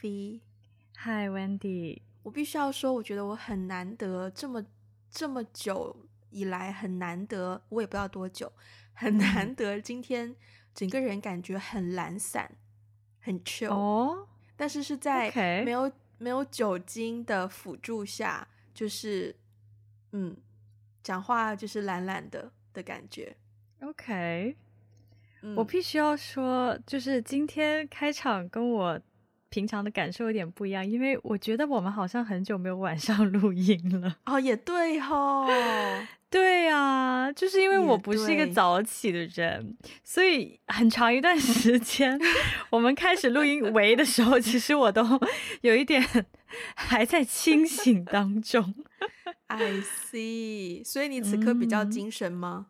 [0.00, 0.40] Sophie。
[1.04, 2.00] Hi Wendy。
[2.22, 4.64] 我必须要说，我觉得我很难得这么
[5.10, 5.94] 这么久
[6.30, 8.50] 以来很难得，我也不知道多久，
[8.94, 10.34] 很难得今天
[10.74, 12.50] 整个人感觉很懒散，
[13.20, 13.72] 很 chill。
[13.72, 15.30] 哦，但是是在
[15.64, 15.90] 没有.
[16.22, 19.34] 没有酒精的辅助下，就是
[20.12, 20.36] 嗯，
[21.02, 23.34] 讲话就是懒懒的的感觉。
[23.80, 24.54] OK。
[25.40, 29.00] 嗯、我必须要说，就是今天开场跟我
[29.50, 34.16] 平常的感受有点不一样，因为我觉得我们好像很久没有晚上 录音了。
[34.24, 35.46] 哦，也对哦，
[36.30, 42.18] 对呀、啊，就是因为我不是一个早起的人，所以很长一段 时间
[42.70, 45.04] 我们开始录音喂的时候，其实我都
[45.62, 46.00] 有一点
[46.76, 48.74] 还在清醒当中。
[49.48, 52.66] I see，所以你此刻比较精神吗？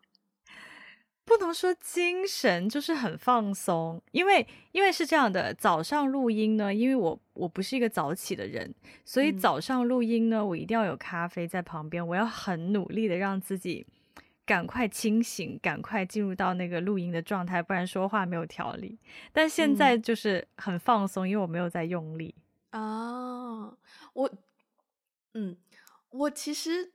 [1.31, 8.73] 不能说精神，就是很放松，因为因为是这样的，早上录音呢，因为我我不是一个早起的人，
[9.05, 13.87] 所以早上录音呢，我一定要有咖啡在旁边，我要很努力的让自己
[14.45, 18.99] 赶快清醒，赶快进入到那个录音的状态，不然说话没有条理。
[19.31, 22.35] 但现在就是很放松，因为我没有在用力
[22.71, 23.73] 啊，
[24.13, 24.29] 我
[25.33, 25.55] 嗯，
[26.09, 26.91] 我其实。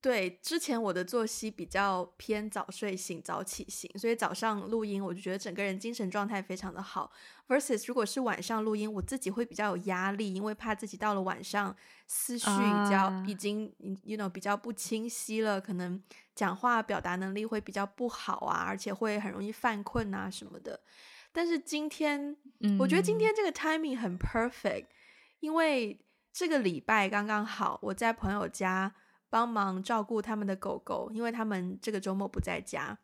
[0.00, 7.10] 对，之前我的作息比较偏早睡醒、早起型，所以早上录音我就觉得整个人精神状态非常的好。
[7.48, 11.74] versus 如果是晚上录音，我自己会比较有压力，因为怕自己到了晚上
[12.06, 13.74] 思绪比较、uh、已经
[14.04, 16.00] ，you know 比较不清晰了，可能
[16.32, 20.78] 讲话表达能力会比较不好啊，而且会很容易犯困啊什么的。
[21.32, 24.86] 但是今天，嗯、我觉得今天这个 timing 很 perfect，
[25.40, 26.00] 因为
[26.32, 28.94] 这个礼拜刚刚好，我在朋友家。
[29.30, 32.98] 帮忙照顾他们的狗狗，因为他们这个周末不在家。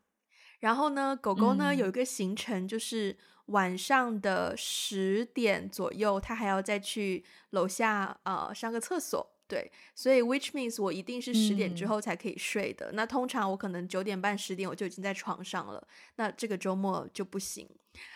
[0.61, 9.31] 然后呢，狗狗呢、嗯、有一个行程，就是晚上的十点左右，它还要再去楼下呃上个厕所。
[9.47, 12.91] 对，所以 which means 我一定是十点之后才可以睡的。
[12.93, 15.87] 嗯、那通常我可能九点半、十点我就已经在床上了。
[16.17, 17.69] 那这个周末就不行，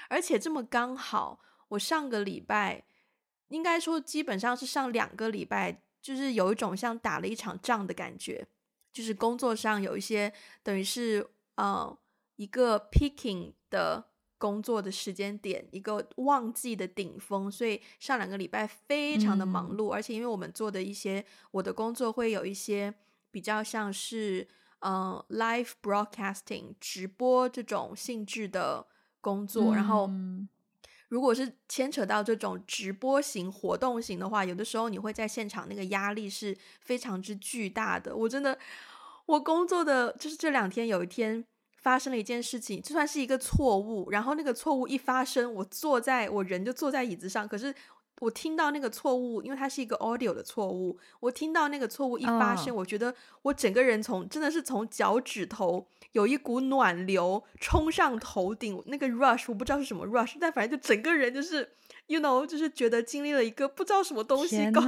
[0.08, 2.84] 而且这么刚好，我上个礼拜
[3.48, 5.82] 应该说基本上是上两个礼拜。
[6.08, 8.48] 就是有一种像打了一场仗的感觉，
[8.90, 10.32] 就是工作上有一些
[10.62, 11.94] 等于是呃
[12.36, 14.02] 一个 picking 的
[14.38, 22.94] 工作的时间点，一个旺季的顶峰，所以上两个礼拜非常的忙碌，嗯、而且因为我们做的一些我的工作会有一些
[23.30, 24.48] 比较像是
[24.78, 28.86] 呃 live broadcasting 直播这种性质的
[29.20, 30.10] 工作，嗯、然后。
[31.08, 38.14] 如果是牵扯到这种直播型活动型的话，有的时候你会在现场，那个压力是非常之巨大的。
[38.14, 38.58] 我真的，
[39.26, 41.44] 我工作的就是这两天，有一天
[41.76, 47.74] 发生了一件事情，就算是一个错误，然后那个错误一发生，我坐在我人就坐在椅子上，可是。
[48.20, 50.98] 我听到那个错误，因为它是一个 audio 的错误。
[51.20, 52.80] 我听到那个错误一发生，oh.
[52.80, 61.74] 我觉得我整个人从真的是从脚趾头有一股暖流冲上头顶，那个 rush 我不知道是什么 rush，但反正就整个人就是
[62.06, 64.80] you know，就是觉得经历了一个不知道什么东西高，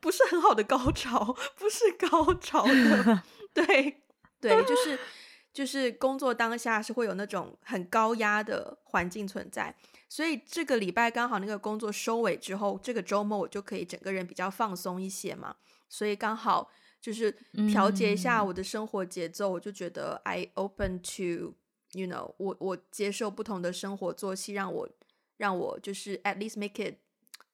[0.00, 3.22] 不是很好的高潮，不是高潮的，
[3.54, 4.02] 对
[4.40, 4.98] 对，就是
[5.52, 9.74] 就是工作当下是会有那种很高压的环境存在。
[10.08, 15.54] 所以这个礼拜刚好那个工作收尾之后，这个周末我就可以整个人比较放松一些嘛。
[15.86, 16.70] 所以刚好
[17.00, 17.30] 就是
[17.70, 21.54] 调节一下我的生活节奏，嗯、我就觉得 I open to
[21.92, 24.88] you know，我我接受不同的生活作息，让我
[25.36, 26.94] 让我就是 at least make it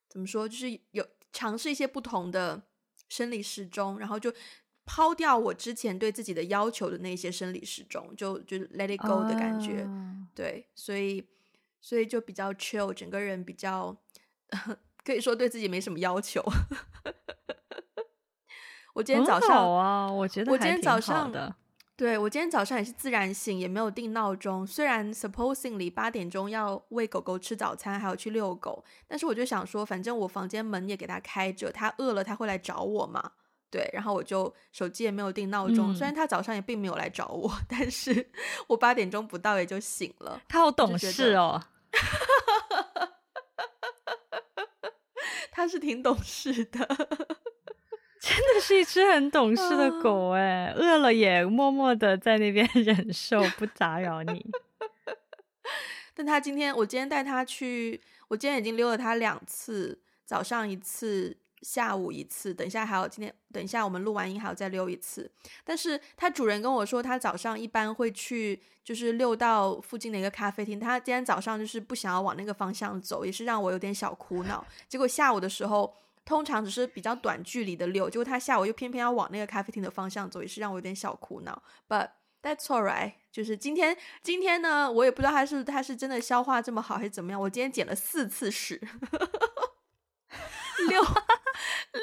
[0.09, 2.63] 怎么说，就是有尝试一些不同的
[3.09, 4.33] 生理时钟，然后就
[4.85, 9.85] 抛掉我之前对自己的要求的那些生理时钟，就就 let it go 的感觉。
[9.85, 11.27] Uh、对，所以。
[11.85, 13.95] 所以就比较 chill，整个人比较
[15.05, 16.43] 可以说对自己没什么要求。
[18.95, 21.55] 我今天早上好啊，我觉得我今天早上的，
[21.95, 24.67] 对，我今天早上也是自然醒，也没有定闹钟。
[24.67, 33.33] 虽然 supposingly 八点钟要喂狗狗吃早餐，还要去遛狗，但是我就想说，反正我房间门也给它开着，它饿了它会来找我嘛。
[33.71, 38.31] 对，然后我就手机也没有定闹钟，嗯、虽然它早上也并没有来找我， 但是
[38.69, 40.41] 我八点钟不到也就醒了。
[40.49, 41.63] 它好懂事哦。
[45.51, 46.87] 他是挺懂事的，
[48.21, 54.45] 真的是一只很懂事的狗哎，饿、uh, 了也默默的在那边 忍受，不打扰你。
[56.15, 65.29] 但他今天，我今天带他去，我今天已经溜了他两次，早上一次，下午一次，等一下还有今天，等一下我们录完音还要再溜一次。
[65.65, 70.79] 但是他主人跟我说，他早上一般会去，就是溜到附近的一个咖啡厅。
[70.79, 74.65] 他今天早上就是不想要往那个方向走，也是让我有点小苦恼。
[74.89, 75.97] 结果下午的时候，
[76.27, 81.63] 通常只是比较短距离的溜，结果他下午又偏偏要往那个咖啡厅的方向走，也是让我有点小苦恼。
[81.89, 82.11] But
[82.43, 87.41] that's alright，就是今天今天呢，我也不知道他是他是真的消化这么好还是怎么样。
[87.41, 88.79] 我今天捡了四次屎。
[90.89, 91.03] 溜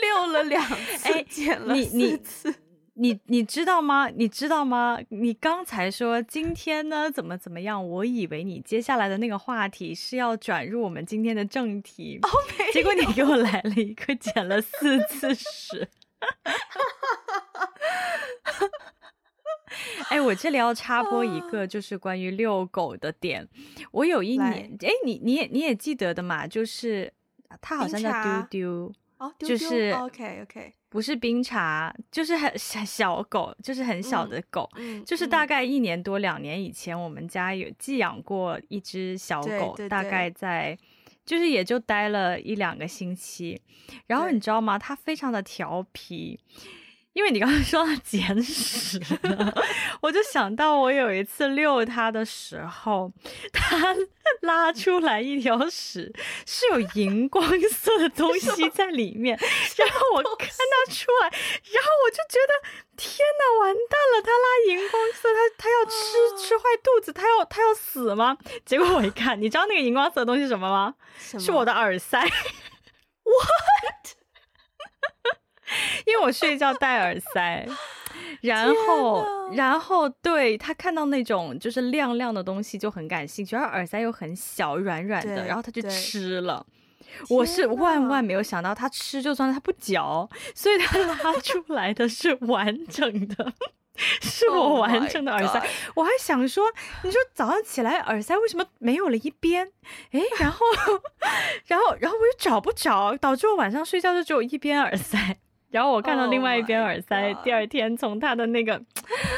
[0.01, 0.63] 溜了两
[0.97, 2.56] 次，哎，捡了四次。
[2.94, 4.09] 你你你，你知道吗？
[4.09, 5.00] 你知道吗？
[5.09, 7.88] 你刚才说今天呢怎么怎么样？
[7.88, 12.29] 我以为你接下来的那个话题是要转入我们今天的正题，哦，
[12.73, 15.88] 结果你给我来了一个捡了四次屎。
[20.09, 23.47] 哎，我这里要插播一个，就是关于遛狗的点。
[23.91, 27.13] 我有一年，哎，你你也你也记得的嘛，就是。
[27.59, 40.77] 它好像叫丢丢，哦，就是 OK OK，不是冰茶，就是很 小小狗，就是很小的狗，嗯，就是大概一年多两年以前，我们家有寄养过一只小狗，大概在，
[41.25, 43.62] 就是也就待了一两个星期，
[44.07, 44.77] 然后你知道吗？
[44.80, 46.39] 它非常的调皮。
[47.13, 49.00] 因为你刚刚说到 捡屎，
[50.02, 53.12] 我就想到我有一次遛它的时候，
[53.52, 53.94] 它
[54.42, 56.13] 拉出来一条屎，
[56.46, 59.38] 是有荧光色的东 西在里面，
[59.78, 62.54] 然后我看它出来，然后我就觉得
[62.96, 65.94] 天哪，完蛋了，它拉荧光色，它它要吃
[66.48, 68.38] 吃坏肚子，它要它要死吗？
[68.66, 70.96] 结果我一看，你知道那个荧光色的东西是什么吗？
[71.19, 71.44] 什么？
[71.44, 72.22] 是我的耳塞。
[72.22, 74.16] What？
[76.06, 77.68] 因为我睡觉戴耳塞，
[78.41, 86.65] 然后，然后对他看到那种就是亮亮的东西就很感兴趣，而耳塞又很小软软的，然后他就吃了。
[87.29, 93.53] 我是万万没有想到他吃就算他不嚼，所以他拉出来的是完整的，
[94.21, 95.59] 是我完整的耳塞。
[95.59, 96.71] Oh、我还想说，
[97.03, 99.69] 你说早上起来耳塞为什么没有了一边？
[100.12, 100.65] 哎，然后，
[101.67, 105.38] 然后，然后我又找不着，导致我晚上睡觉就只有一边耳塞。
[105.71, 108.79] 然后我看到另外一边耳塞，oh、第二天从他的那个，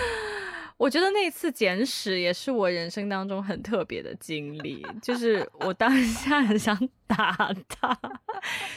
[0.78, 6.76] 我觉得那次捡屎也是我人生当中很特别的经历，就是我当下很想
[7.06, 7.96] 打他，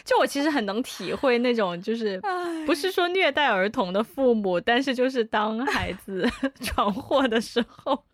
[0.05, 2.21] 就我其实很能体会那种，就是
[2.67, 6.29] 不是说虐待儿童的父母，但是就是当孩子
[6.61, 8.05] 闯祸的时候，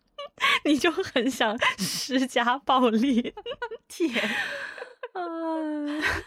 [0.63, 3.33] 你就很想施加暴力，
[3.89, 4.09] 天，
[5.11, 6.23] 啊啊。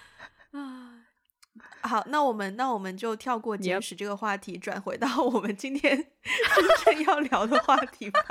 [1.86, 8.22] 好，那我们那我们就跳过捡屎这个话题，转回到我们今天真正要聊的话题吧。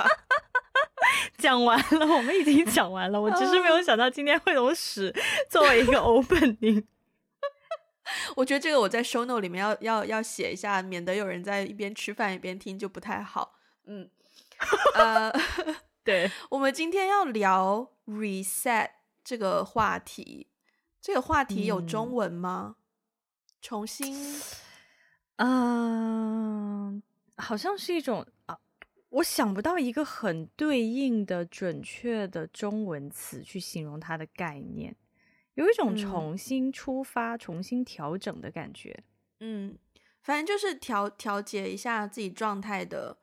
[1.38, 3.20] 讲完了，我们已经讲完了。
[3.20, 5.14] 我只是没有 想到今天会有屎
[5.48, 6.84] 作为一个 opening。
[8.36, 13.54] 我觉得这个我在 show note 里面要要要写一下，免得有人在一边吃饭一边听就不太好。
[13.86, 14.08] 嗯，
[14.94, 15.32] 呃，
[16.04, 18.90] 对，我们今天要聊 reset
[19.24, 20.48] 这个话题。
[21.00, 22.76] 这个话题有中文吗？
[22.78, 22.85] 嗯
[23.60, 24.14] 重新，
[25.36, 27.02] 嗯，
[27.36, 28.58] 好像是一种啊，
[29.08, 34.94] 我想不到一个很对应的准确的中文词去形容它的概念，
[35.54, 39.02] 有一种重新出发、嗯、重新调整的感觉。
[39.40, 39.76] 嗯，
[40.22, 43.18] 反正就是调调节一下自己状态的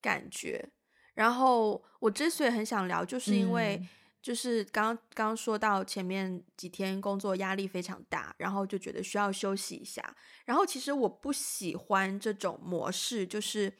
[0.00, 0.68] 感觉。
[1.14, 3.88] 然后我之所以很想聊，就是因为、嗯。
[4.26, 10.02] 就是刚刚说到前面几天工作压力非常大，然后就觉得需要休息一下。
[10.46, 13.72] 然后其实我不喜欢这种模式，就是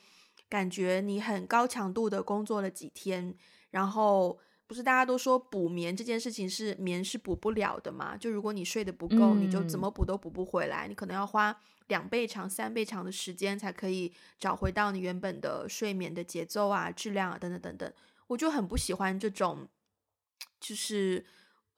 [0.49, 3.35] 感觉你很高强度的工作了几天，
[3.71, 4.39] 然后
[4.69, 8.17] 不是大家都说补眠这件事情是眠是补不了的嘛？
[8.17, 17.93] 就如果你睡得不够，你就怎么补都补不回来，你可能要花两倍长、三倍长的时间才可以找回到你原本的睡眠的节奏啊、质量啊等等等等。
[18.29, 19.67] 我就很不喜欢这种。
[20.59, 21.25] 就是，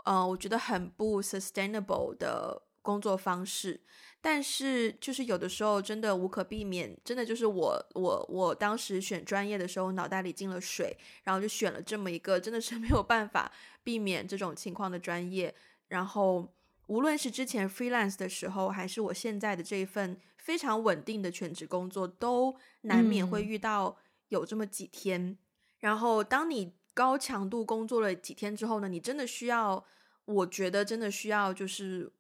[0.05, 3.81] 呃，我觉得很不 sustainable 的工作方式，
[4.21, 15.55] 但是就是有的时候真的无可避免，真的就是我我我当时选专业的时候脑袋里进了水，然后就选了这么一个真的是没有办法避免这种情况的专业，
[15.89, 16.51] 然后
[16.87, 23.99] 无论是之前 freelance 的时候，还是我现在的这一份非常稳定的全职工作，都难免会遇到
[24.29, 25.39] 有这么几天，嗯、
[25.81, 26.78] 然后当你。
[26.99, 29.85] 高强度工作了几天之后呢，你真的需要，
[30.25, 32.13] 我觉得真的需要，就是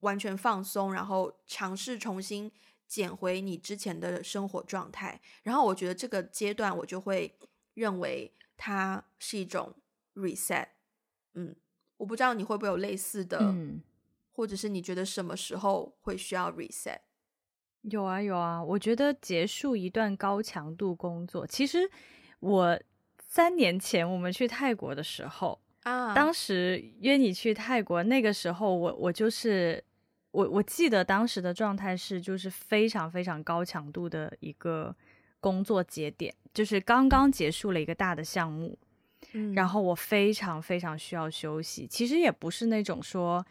[0.00, 2.50] 完全放松，然后尝试重新
[2.88, 5.20] 捡回你之前的生活状态。
[5.44, 7.38] 然后我觉得这个阶段，我就会
[7.74, 9.72] 认为它是一种
[10.14, 10.66] reset。
[11.34, 11.54] 嗯，
[11.98, 13.54] 我不知道你会不会有类似的
[14.32, 16.98] 或者是你觉得什么时候会需要 reset？
[17.82, 21.88] 有啊有啊，我觉得结束一段高强度工作，其实
[22.40, 22.76] 我
[23.34, 29.82] 三年前我们去泰国的时候啊，当时约你去泰国，那个时候我我就是
[30.30, 34.94] 我我记得当时的状态是就是非常非常高强度的一个
[35.40, 38.78] 工作节点，就是刚刚结束了一个大的项目，
[39.32, 43.44] 嗯，然后我非常非常需要休息，其实也不是那种说。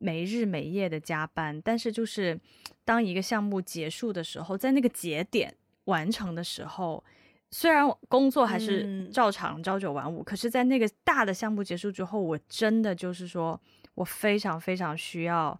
[0.00, 2.38] 没日没夜的加班，但是就是
[2.84, 5.52] 当一个项目结束的时候，在那个节点
[5.86, 7.02] 完成的时候，
[7.50, 13.60] 虽然工作还是照常朝九晚五，嗯，可是，在那个大的项目结束之后，我真的就是说
[13.94, 15.58] 我非常非常需要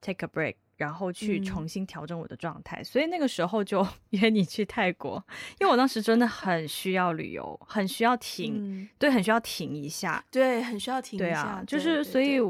[0.00, 5.22] take a break，然后去重新调整我的状态，嗯，所以那个时候就 约你去泰国，
[5.60, 12.40] 因为我当时真的很需要旅游，很需要停，嗯，对，很需要停一下，对，很需要停一下，对啊，就是所以。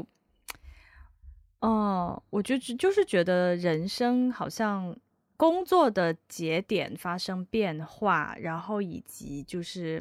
[1.61, 4.97] 哦，我就就是觉得人生好像
[5.41, 9.99] 工作的节点发生变化，然后以及就是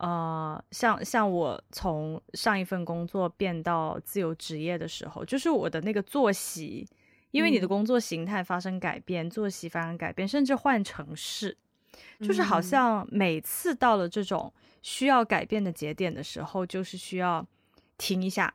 [0.00, 6.84] 呃，像像我从上一份工作变到自由职业的时候，就是我的那个作息，
[7.30, 11.56] 因为你的工作形态发生改变，嗯、作息发生改变，甚至换城市，
[12.18, 14.52] 就是好像每次到了这种
[14.82, 17.46] 需要改变的节点的时候，就是需要
[17.96, 18.52] 停一下。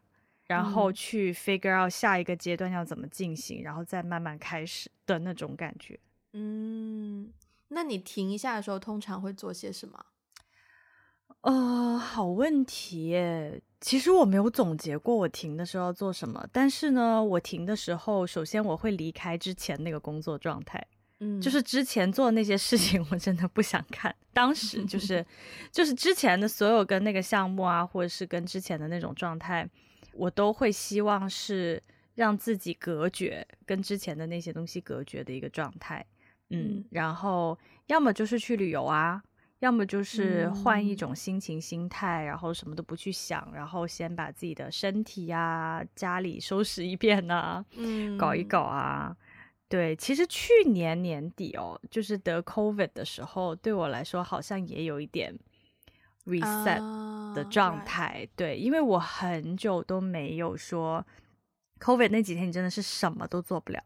[0.48, 5.98] 然后去 figure out 下一个阶段要怎么进行，嗯，然后再慢慢开始的那种感觉。
[6.34, 7.32] 嗯，
[7.70, 10.06] 那你停一下的时候，通常会做些什么？
[11.42, 13.62] 呃，好问题耶。
[13.82, 20.86] 其实我没有总结过我停的时候要做什么，但是呢，我停的时候，首先我会离开之前那个工作状态。
[21.22, 24.14] 嗯，就是之前做的那些事情，我真的不想看。
[24.34, 25.26] 当时就是，
[25.72, 29.70] 就是之前的所有跟那个项目啊，或者是跟之前的那种状态。
[30.14, 31.82] 我都会希望是
[32.16, 36.06] 让自己隔绝，跟之前的那些东西隔绝的一个状态，
[36.50, 39.22] 嗯，然后要么就是去旅游啊，
[39.60, 49.16] 要么就是换一种心情、心态，然后什么都不去想，然后先把自己的身体啊、家里收拾一遍呐，嗯，搞一搞啊。
[49.68, 55.38] 对，其实去年年底哦，就是得 COVID 的时候，对我来说好像也有一点。
[56.26, 58.30] reset 的状态，uh.
[58.36, 61.04] 对，因为我很久都没有说
[61.80, 63.82] ，COVID 那几天你真的是什么都做不了，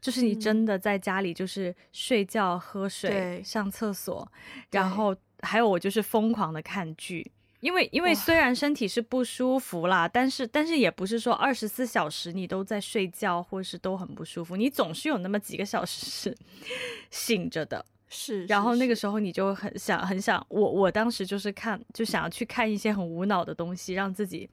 [0.00, 4.26] 就是你真的在家里就是睡觉、喝水、上厕所，
[4.70, 8.54] 然后还有我就是疯狂的看剧，因为因为虽然。
[8.56, 16.36] 身体是不舒服啦，但是但是也不是说二十四小时你都在睡觉或是都很不舒服，你总是有那么几个小时是
[17.10, 17.84] 醒着的。
[18.08, 24.48] 是，然后那个时候你就很想很想，我我当时就是看，就想要去看一些很无脑的东西，让自己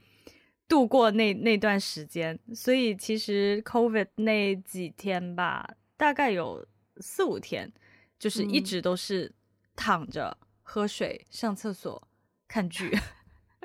[0.73, 2.39] 度过那那段时间。
[2.55, 6.65] 所以其实 COVID 那几天吧，大概有
[6.97, 7.71] 四五天，
[8.17, 9.31] 就是一直都是
[9.75, 12.07] 躺着、嗯、喝水、上厕所、
[12.47, 12.97] 看剧。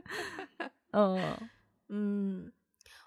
[0.92, 1.50] 嗯
[1.88, 2.52] 嗯，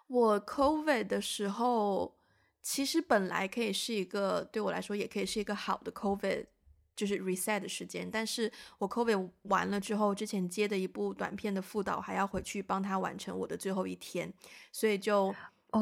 [0.08, 2.18] 我 COVID 的时候，
[2.64, 6.48] 其实本来可以是一个对我来说也可以是一个好的 COVID。
[6.96, 14.32] 就是 reset 的时间，但是我 COVID 完了之后，之前接的一部短片的副导还要回去帮他完成我的最后一天，
[14.72, 15.34] 所以就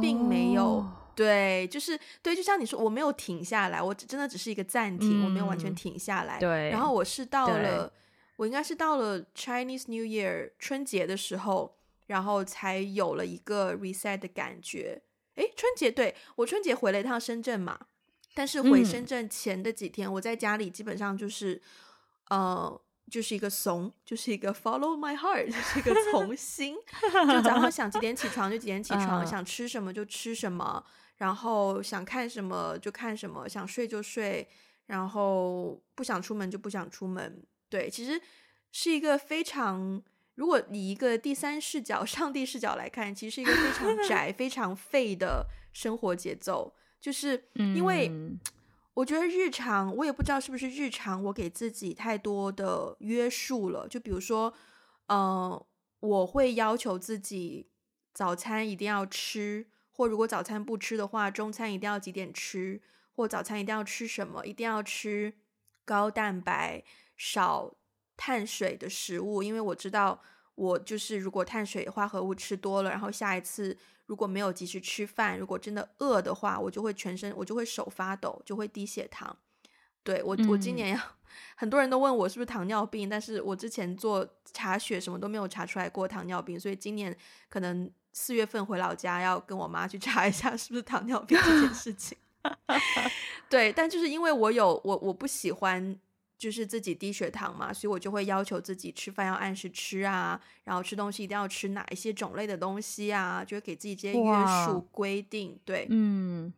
[0.01, 0.85] 并没有、oh.
[1.15, 6.39] 对，就是对，就像你说，我没有停下来，我真的只是一个暂停，嗯、我没有完全停下来。
[6.39, 7.91] 对，然后我是到了，
[8.37, 11.75] 我应该是到了 Chinese New Year 春节的时候，
[12.05, 15.01] 然后才有了一个 reset 的感觉。
[15.35, 17.79] 诶，春节对，我春节回了一趟深圳嘛。
[18.35, 21.61] 但是回深圳前的几天，嗯，我在家里基本上就是，
[22.29, 26.75] 呃，就是一个怂，就是一个 follow my heart，就是一个从心，
[27.27, 29.29] 就早上想几点起床就几点起床，uh.
[29.29, 30.83] 想吃什么就吃什么，
[31.17, 34.47] 然后想看什么就看什么，想睡就睡，
[34.85, 37.43] 然后不想出门就不想出门。
[37.67, 38.21] 对，其实
[38.71, 40.01] 是一个非常，
[40.35, 46.75] 如果以一个第三视角、上帝视角来看，其实是一个非常 宅、非常废的生活节奏。
[47.01, 48.11] 就是因为
[48.93, 53.87] 我觉得日常，我也不知道是不是日常，我给自己太多的约束了。
[53.87, 54.53] 就比如说，
[55.07, 55.67] 嗯、呃，
[56.01, 57.69] 我会要求自己
[58.13, 62.81] 早餐一定要吃，或如果早餐不吃的话，中餐一定要几点吃，
[63.15, 65.33] 或早餐一定要吃什么，一定要吃
[65.85, 66.83] 高蛋白、
[67.15, 67.73] 少
[68.17, 70.21] 碳水的食物，因为我知道
[70.55, 73.77] 我就是如果碳水化合物吃多了，然后下一次。
[74.09, 79.37] 如果没有及时吃饭，如果真的饿的话，我就会全身，我就会手发抖，就会低血糖。
[80.01, 80.99] 对，我，我今年要，
[81.55, 87.15] 很多人都问我是不是糖尿病，但是我之前做查血什么都没有查出来过糖尿病，所以今年
[87.49, 92.17] 可能四月份回老家要跟我妈去查一下是不是糖尿病这件事情。
[93.47, 95.95] 对，但就是因为我有我我不喜欢
[96.39, 105.59] 就是自己低血糖嘛，所以我就会要求自己吃饭要按时吃啊，然后吃东西一定要吃哪一些种类的东西啊，就会给自己这些约束规定。
[105.65, 106.53] 对，嗯，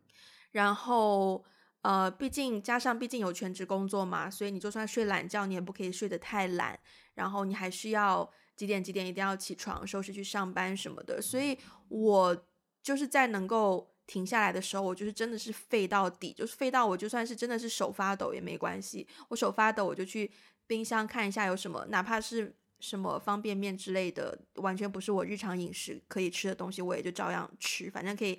[0.52, 1.44] 然后
[1.80, 6.78] 呃，毕竟加上毕竟有全职工作嘛，所以你就算睡懒觉，你也不可以睡得太懒，
[7.14, 11.58] 然后你还是要几点几点一定要起床收拾去上班什么的，所以
[11.88, 12.46] 我
[12.80, 13.91] 就是在能够。
[14.06, 19.06] 停下来的时候，我就是真的是废到底，就是废到我就算是真的是手发抖也没关系。
[19.28, 20.30] 我手发抖，我就去
[20.66, 27.90] 冰箱看一下有什么，哪怕是什么方便面之类的，完全不是我日常饮食可以吃的东西，我也就照样吃。
[27.90, 28.38] 反正可以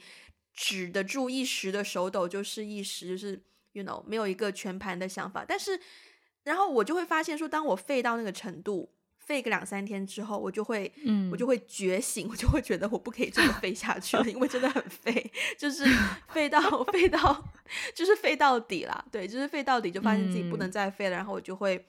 [0.54, 3.42] 止得住一时的手抖就是一时，就是
[3.72, 5.46] you know 没有一个全盘的想法。
[5.48, 5.80] 但是，
[6.44, 8.94] 然后我就会发现说，当我废到那个程度。
[9.26, 15.86] 废个两三天之后，我就会，嗯，我就会觉醒，我就会觉得我不可以这么废下去了，因为真的很废，就是
[16.28, 17.44] 废到废到，
[17.96, 19.06] 就是废到底啦。
[19.10, 21.86] 对，就是废到底，就发现自己不能再废了，然后我就会，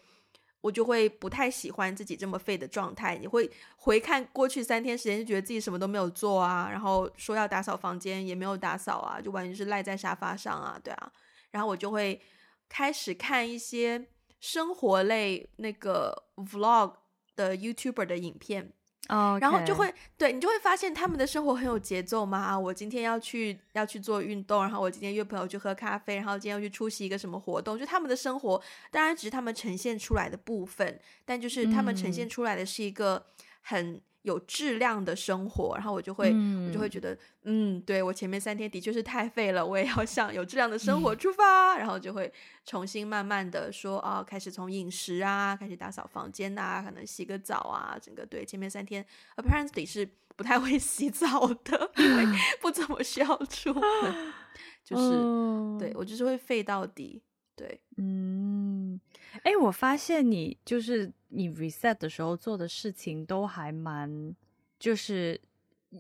[0.60, 3.16] 我就会不太喜欢自己这么废的状态。
[3.18, 11.12] 你会回看过去三天时间，就觉得自己什么都没有做啊，然后说要打扫房间也没有打扫啊，就完全是赖在沙发上啊，对啊，
[11.50, 12.20] 然后我就会
[12.68, 14.06] 开始看一些
[14.38, 16.94] 生活类那个 vlog。
[17.36, 18.72] 的 YouTuber 的影片
[19.08, 19.40] ，oh, okay.
[19.40, 22.38] 然后就会对你就会发现他们的生活很有节奏嘛。
[22.38, 33.26] 啊，我今天要去要去做运动，然后我今天约朋友去喝咖啡，然后今天要去出席一个什么活动，就他们的生活当然只是他们呈现出来的部分，但就是他们呈现出来的是一个
[33.60, 34.00] 很。
[34.24, 42.32] 有质量的生活，然后我就会，嗯、我就会觉得，嗯，对，我前面三天的确是太废了，我也要向有质量的生活出发，嗯、然后就会
[42.64, 49.04] 重新慢慢的说，哦，开始从饮食啊，开始打扫房间啊，可能洗个澡啊，整个对，前面三天
[49.36, 52.24] apparently 是不太会 洗澡的，因为
[52.62, 53.82] 不怎么需要出门，
[54.82, 57.22] 就是，哦、对我就是会废到底，
[57.54, 58.73] 对，嗯。
[59.44, 64.34] 哎，我发现你就是你 reset 的时候做的事情都还蛮，
[64.78, 65.38] 就是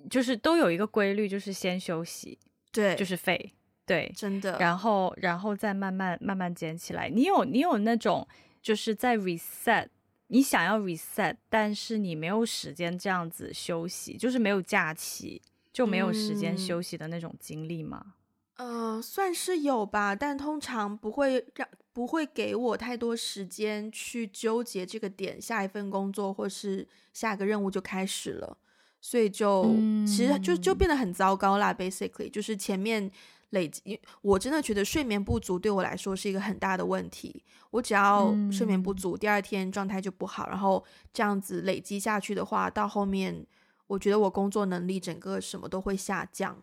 [0.08, 2.38] 就是都有一个规律，就是先休息，
[2.72, 3.52] 对，就是废，
[3.84, 7.10] 对，真的，然后然后再慢慢慢慢捡起来。
[7.10, 8.26] 你有你有那种
[8.62, 9.88] 就是在 reset，
[10.28, 18.14] 你想要 reset，但是你没有时间这样子休息，就是没有假期就没有时间休息的那种经历吗？
[18.56, 21.68] 嗯、呃，算是有吧，但通常不会让。
[21.94, 28.58] 不会给我太多时间去纠结这个点，下一份工作或是下一个任务就开始了，
[29.00, 31.72] 所以就、嗯、其实就就变得很糟糕啦。
[31.72, 33.08] Basically，就是前面
[33.50, 37.44] 累积，我真的觉得睡眠不足对我来说是一个很大的问题。
[37.70, 43.46] 我只要睡眠不足，嗯、第二天状态就不好，然后这样子累积下去的话，到后面
[43.86, 46.60] 我觉得我工作能力整个什么都会下降。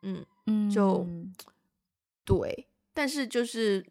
[0.00, 1.06] 嗯嗯，就
[2.24, 3.84] 对，但是就是。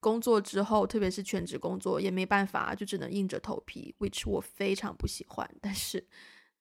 [0.00, 5.48] 工作之后，特别是全职工作，也没办法，就只能硬着头皮，which 我非常不喜欢。
[5.60, 6.06] 但是，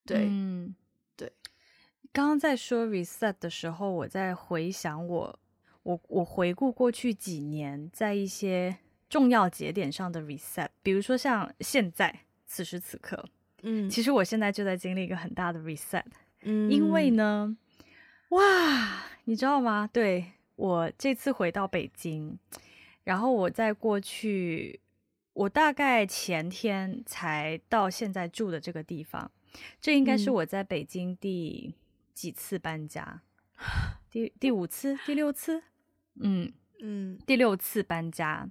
[0.06, 0.76] 对，嗯，
[1.16, 1.32] 对。
[2.12, 5.40] 刚刚在说 reset 的时候，我在回想我，
[5.84, 8.76] 我，我回顾过去几年在一些
[9.08, 13.24] 重要节点上的 reset，比如说像现在此时此刻，
[13.62, 16.06] 嗯，其实我现在就在经历一个很大的 reset，
[16.42, 17.56] 嗯，因为呢，
[18.30, 19.88] 哇，你知道吗？
[19.94, 22.40] 对，我这次回到北京。
[23.08, 24.82] 然后我在过去，
[25.32, 29.32] 我大概前天才到现在住的这个地方，
[29.80, 31.74] 这应该是我在北京第
[32.14, 33.22] 几次搬家？
[33.56, 33.64] 嗯、
[34.12, 35.64] 第第五次、第六次？
[36.20, 38.50] 嗯嗯，第六次搬家。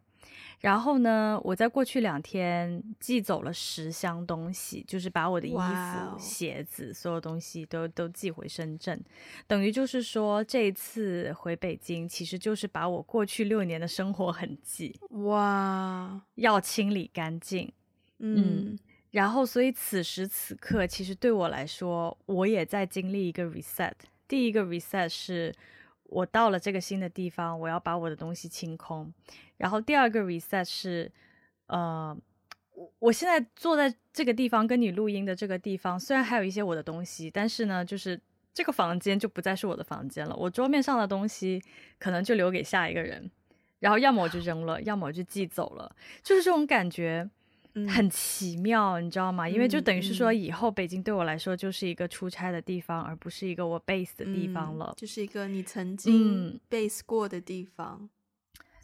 [0.60, 6.18] 然后呢，我在过去两天寄走了十箱东西，就是把我的衣服、Wow.
[6.18, 9.00] 鞋子，所有东西都都寄回深圳，
[9.46, 16.20] 等于就是说这一次回北京，其实就是把我过去六年的生活痕迹，哇，Wow.
[16.36, 17.72] 要清理干净。
[18.18, 18.78] 嗯，嗯，
[19.10, 23.92] 然后所以此时此刻，其实对我来说，我也在经历一个 reset。
[24.26, 25.54] 第一个 reset 是
[26.08, 29.12] 我到了这个新的地方，我要把我的东西清空。
[29.56, 31.10] 然后第二个 reset 是，
[31.66, 32.16] 呃，
[32.72, 38.20] 我我现在坐在这个地方跟你录音的这个地方，虽然还有一些我的东西，但是呢，就是
[38.54, 40.36] 这个房间就不再是我的房间了。
[40.36, 41.62] 我桌面上的东西
[41.98, 43.30] 可能就留给下一个人，
[43.80, 45.94] 然后要么我就扔了，要么我就寄走了。
[46.22, 47.28] 就是这种感觉
[47.88, 49.48] 很奇妙，嗯、你知道吗？
[49.48, 58.08] 因为就等于是说，以后北京对我来说就是一个出差的地方，而不是一个我 base 的地方了，嗯、就是一个你曾经 base 过的地方。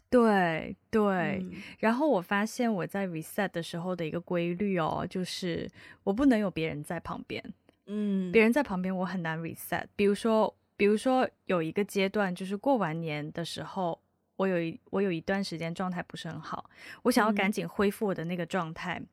[0.09, 5.67] 对对，嗯、然后我发现我在 reset 的时候的一个规律哦，就是
[6.03, 7.43] 我不能有别人在旁边，
[7.87, 9.85] 嗯，别人在旁边我很难 reset。
[9.95, 13.99] 比如说，比如说有一个阶段，就是过完年的时候，
[14.35, 16.69] 我有一我有一段时间状态不是很好，
[17.03, 18.99] 我想要赶紧恢复我的那个状态。
[18.99, 19.07] 嗯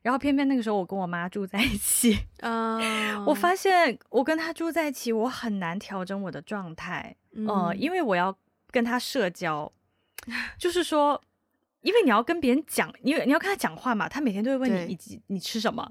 [0.00, 8.34] 然后偏偏那个时候我跟我妈住在一起， 嗯，我发现我跟她住在一起，我很难调整我的状态，嗯、呃，因为我要
[8.70, 9.70] 跟她社交，
[10.56, 11.20] 就是说，
[11.80, 15.82] 因为你要跟别人讲，因为你要跟她讲话嘛，她每天都会问你，你你，你吃什么？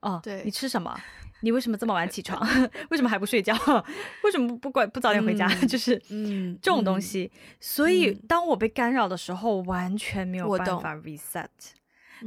[0.00, 0.98] 哦、呃，对，你吃什么？
[1.42, 2.40] 你为什么这么晚起床？
[2.90, 3.54] 为什么还不睡觉？
[4.24, 5.46] 为什么不不不早点回家？
[5.62, 7.30] 嗯、就是嗯，这种东西。
[7.60, 11.48] 所以当我被干扰的时候，完全没有办法 reset。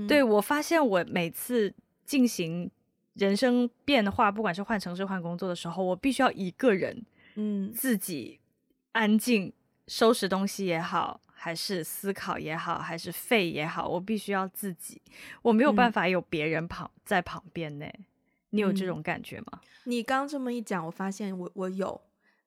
[0.07, 1.73] 对，我发现我每次
[2.05, 2.69] 进行
[3.13, 8.39] 人生变化，不管是换城市、换工作的时候，我必须要一个人，嗯，自己
[8.93, 9.53] 安静
[9.87, 14.99] 收拾东西也好，还是思考也好，还是废也好，我必须要自己，
[15.43, 17.85] 我没有办法有别人旁在旁边呢。
[18.53, 19.59] 你有这种感觉吗？
[19.83, 21.99] 你刚这么一讲，我发现我我有。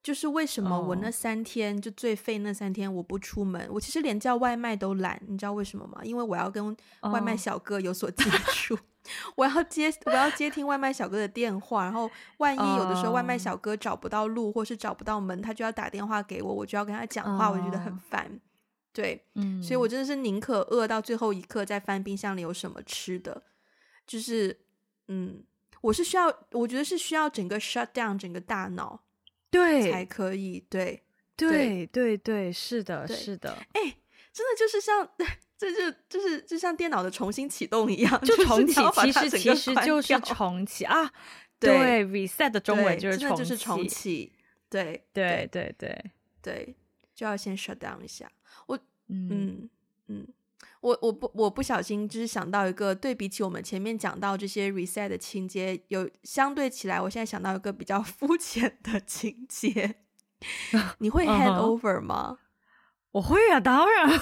[0.03, 3.75] 就是为什么我那三天就最废那三天我不出门，oh.
[3.75, 6.01] 我其实连叫外卖都懒，你知道为什么吗？
[6.05, 8.85] 因为我要跟外卖小哥有所接触，oh.
[9.35, 18.31] 我要接我要接听外卖小哥的电话，然后万一有的时候外卖小哥找不到路或是找不到门，他就要打电话给我，我就要跟他讲话，我觉得很烦。
[18.93, 23.43] 对，嗯，所以我真的是宁可饿到最后一刻再翻冰箱里有什么吃的，
[24.07, 24.57] 就是
[25.09, 25.43] 嗯，
[25.81, 29.05] 我是需要，我觉得是需要整个 shut down 整个大脑。
[29.51, 30.65] 对，才可以。
[30.69, 31.03] 对，
[31.37, 33.51] 对，对，对，是的，是的。
[33.73, 33.97] 哎，
[34.33, 35.09] 真的就是像，
[35.57, 38.75] 这就就是就像电脑的重新启动一样，就重启。
[39.01, 41.11] 其实其实就是重启啊。
[41.59, 44.33] 对，reset 的中文就是重启。
[44.69, 46.11] 对，对，对，对，
[46.43, 46.77] 对，
[47.15, 48.31] 就要先 shut down 一下。
[48.67, 49.71] 我，嗯
[50.09, 50.27] 嗯。
[50.87, 59.97] 我我不我不小心就是想到一个对比起我们前面讲到这些 reset 的情节，有相对起来，我现在想到一个比较 肤浅的情节。
[60.99, 62.39] 你会 hand over 吗？
[63.11, 64.09] 我会啊，当然。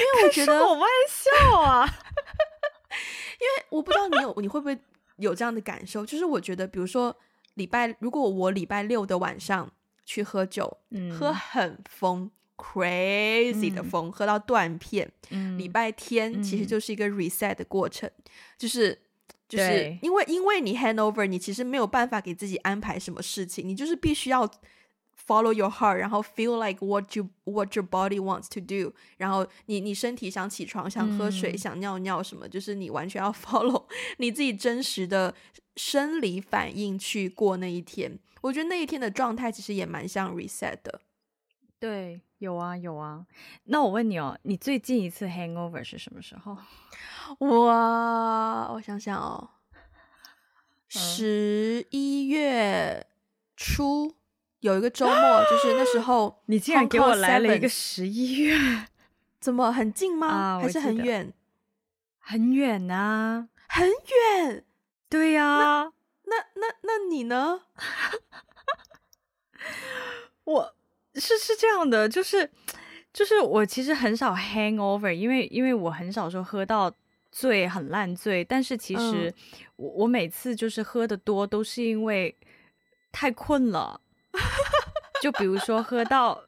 [0.00, 1.86] 因为我觉得我爱笑啊，
[3.38, 4.78] 因为我不知道你有你会不会
[5.16, 7.14] 有这样的感受，就是我觉得，比如说
[7.54, 9.70] 礼拜，如果我礼拜六的晚上
[10.06, 12.30] 去喝酒，嗯，喝很疯。
[12.60, 15.10] Crazy 的疯，嗯、喝到断片。
[15.30, 18.22] 嗯、礼拜天其实就是一个 reset 的过程，嗯、
[18.58, 18.98] 就是
[19.48, 24.46] 就是因为因为你 handover，你其实没有办法给自己安排什么事情，你就是必须要
[25.26, 33.84] follow your heart，然后 feel like what you what your body wants to do，然后你你身体想起床、想喝水、嗯、想尿尿什么，就是你完全要 follow
[34.18, 35.34] 你自己真实的
[35.76, 38.18] 生理反应去过那一天。
[38.42, 41.00] 我觉得那一天的状态其实也蛮像 reset 的。
[41.78, 42.20] 对。
[42.40, 43.26] 有啊有啊，
[43.64, 46.56] 那我问你哦，你最近一次 hangover 是什么时候？
[47.46, 49.50] 哇，我想想哦，
[50.88, 53.06] 十一月
[53.56, 54.14] 初
[54.60, 58.86] 有一个周末，就是那时 候，你竟然给我来了一个十一月，
[59.38, 60.26] 怎么很近吗？
[60.28, 61.32] 啊、还是很远？
[62.18, 64.64] 很远啊，很远。
[65.10, 65.92] 对呀、
[66.24, 67.60] 那那，那你呢？
[70.44, 70.74] 我。
[71.14, 72.48] 是是这样的，就是
[73.12, 76.92] 就是我其实很少 hangover，因为因为我很少说喝到
[77.30, 79.32] 醉很烂醉，但是其实
[79.76, 82.36] 我、嗯、我每次就是喝的多都是因为
[83.10, 84.00] 太困了，
[85.20, 86.40] 就比如说喝到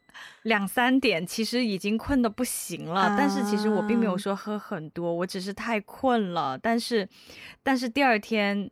[0.42, 7.08] 两三点，其实已经困的不行了，啊、但是其实我并没有说喝很多，我只是太困了，但是
[7.62, 8.70] 但是第二天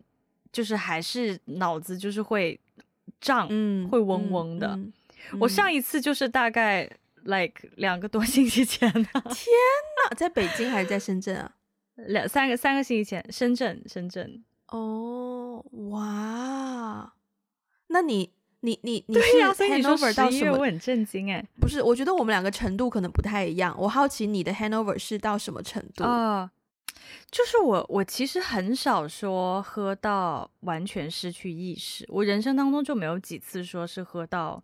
[0.52, 2.58] 就是还是脑子就是会
[3.20, 4.68] 胀，嗯，会嗡嗡的。
[4.68, 4.92] 嗯嗯
[5.38, 6.90] 我上一次就是大概
[7.24, 9.08] like 两个多星期前呢。
[9.34, 9.54] 天
[10.08, 11.52] 哪，在北京还是在深圳啊？
[11.96, 14.42] 两三个三个星期前，深圳，深圳。
[14.68, 17.12] 哦，哇，
[17.88, 20.56] 那你你你你是 handover 到什么？
[20.58, 21.44] 我很震惊哎。
[21.60, 23.76] 不是，我觉得我们两个程度可能不太一样。
[23.78, 26.50] 我好奇你的 handover 是到什么程度啊？
[27.30, 34.62] 就是我我其实很少说喝到完全失去意识，我人生当中就没有几次说是喝到。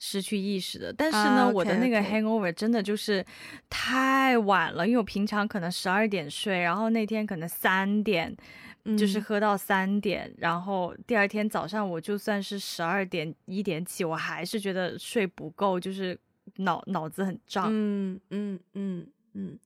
[0.00, 3.24] 失去意识的，但是呢，uh, okay, 我的那个 hangover 真的就是
[3.68, 8.36] 太晚了因为我平常可能十二点睡，然后那天可能三点，
[8.84, 16.16] 嗯、就是喝到三点，然后第二天早上我就算是十二点一点起，我还是觉得睡不够，就是
[16.56, 17.66] 脑脑子很胀。
[17.68, 19.58] 嗯嗯嗯嗯，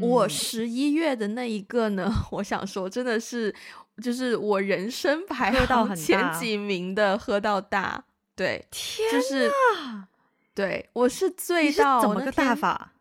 [0.00, 3.54] 我十一月的那一个呢， 我想说真的是，
[4.02, 6.56] 就是我人生排到前几。
[6.56, 8.04] 名的喝到大。
[8.36, 9.52] 对，天哪，就是
[10.54, 12.92] 对，我是醉到怎么个大法？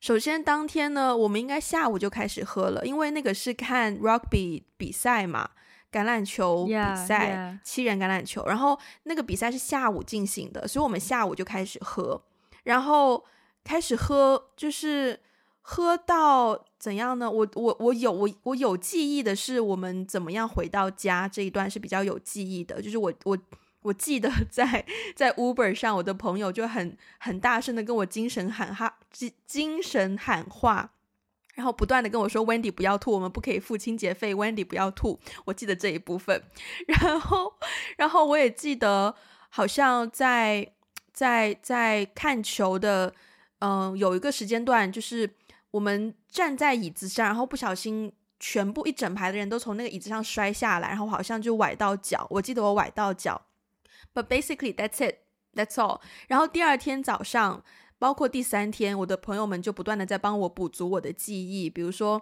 [0.00, 5.50] 首先当天呢，我们应该下午就开始喝了，因为那个是看 rugby 比赛嘛。
[5.92, 7.58] 橄榄球比赛 yeah, yeah.
[7.62, 12.20] 七人橄榄球，然后那个比赛是下午进行的，所以我们下午就开始喝，
[12.64, 13.24] 然后
[13.62, 15.20] 开始喝就是
[15.60, 17.30] 喝到怎样呢？
[17.30, 23.38] 我我我有我我有记忆的是我们怎么样回到家这一段是比较有记忆的，就是我我
[23.84, 30.90] 我记得 在在 Uber 上，我的朋友就很很大声的跟我精神喊哈精精神喊话。
[31.54, 34.34] 然后不断的跟我说：“Wendy 不要吐，我们不可以付清洁费。
[34.34, 36.42] Wendy 不要吐。”我记得这一部分。
[36.88, 37.54] 然后，
[37.96, 39.14] 然后我也记得，
[39.50, 40.72] 好像在
[41.12, 43.14] 在在看球的，
[43.60, 45.30] 嗯、有一个时间段，就是
[45.70, 52.26] 我们站在椅子上，然后不小心全部一整排的人都从那个椅子上摔下来，然后好像就崴到脚。
[52.30, 53.40] 我记得我崴到脚。
[54.14, 55.16] But basically, that's it.
[55.54, 56.00] That's all.
[56.28, 57.62] 然后第二天早上。
[57.96, 62.20] 包括第三天，我的朋友们就不断的在帮我补足我的记忆，比如说，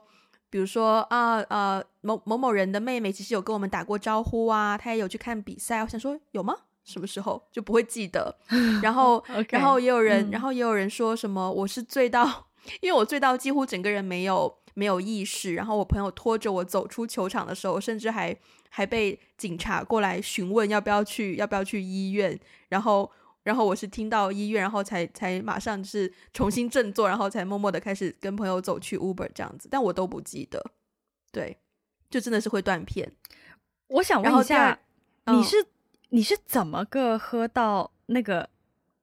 [0.48, 6.54] 比如说啊呃某某某人的妹妹其实有跟我们打过招呼啊，她也有去看比赛，我想说有吗？
[6.84, 8.36] 什么时候就不会记得？
[8.80, 12.48] 然后 Okay, 然后也有人，嗯、然后也有人说什么我是醉到，
[12.80, 18.36] 因为我醉到几乎整个人没有没有意识，然后我朋友拖着我走出球场的时候，甚至还
[18.74, 23.10] 还被警察过来询问要不要去要不要去医院，然后。
[23.44, 30.64] 然后我是听到医院，然后才才马上就是重新振作，然后才默默的开始跟朋友走去 Uber 这样子，但我都不记得，
[31.32, 31.58] 对，
[32.08, 33.10] 就真的是会断片。
[33.88, 34.78] 我想问一下，
[35.24, 35.56] 嗯、你是
[36.10, 38.48] 你是怎么个喝到那个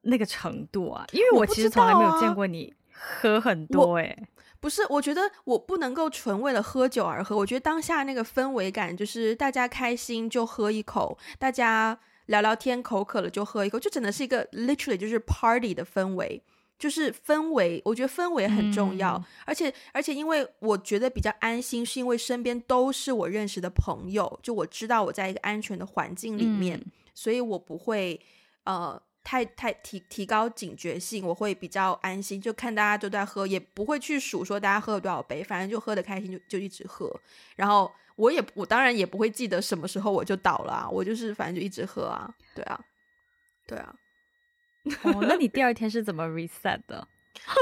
[0.03, 1.05] 那个程度啊？
[1.11, 4.27] 因为我其实从来没有见过你喝很多诶、欸。
[4.59, 11.99] 不是，我觉得我不能够纯为了喝酒而喝，我觉得当下那个氛围感就是大家开心就喝一口，大家。
[12.29, 16.39] 聊聊天，口渴了就喝一口，就真的是一个 literally 就是 party 的氛围，
[16.77, 28.21] 就是氛围，我觉得氛围很重要，嗯、而且而且因为我觉得比较安心，是因为身边都是我认识的朋友，就我知道我在一个安全的环境里面，嗯、所以我不会
[28.65, 37.13] 呃太太提提高警觉性，我会比较安心，就看大家都在喝，也不会去数说大家喝了多少杯，反正就喝的开心就就一直喝，
[37.55, 37.91] 然后。
[38.15, 42.77] 我也我当然也不会记得什么时候我就倒了啊，我就是反正就一直喝啊，对啊，
[43.65, 43.95] 对啊。
[45.03, 47.07] 哦，那你 第二天是怎么 reset 的？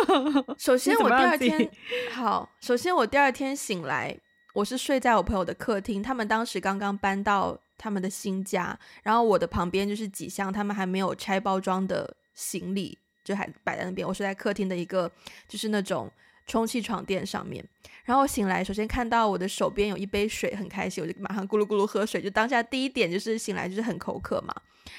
[0.57, 1.71] 首先我第二天
[2.11, 4.17] 好，首先我第二天醒来，
[4.55, 14.07] 我是睡在我朋友的客厅，他们当时刚刚搬到他们的新家，然后我的旁边就是几箱他们还没有拆包装的行李，就还摆在那边。
[14.07, 15.11] 我睡在客厅的一个
[15.47, 16.11] 就是那种。
[16.49, 17.61] 充气床垫上面，
[18.05, 22.21] 然后醒来，首先看到我的手边有一杯水，很开心，我就马上咕噜咕噜喝水。
[22.21, 24.55] 就当下第一点就是醒来就是很口渴嘛，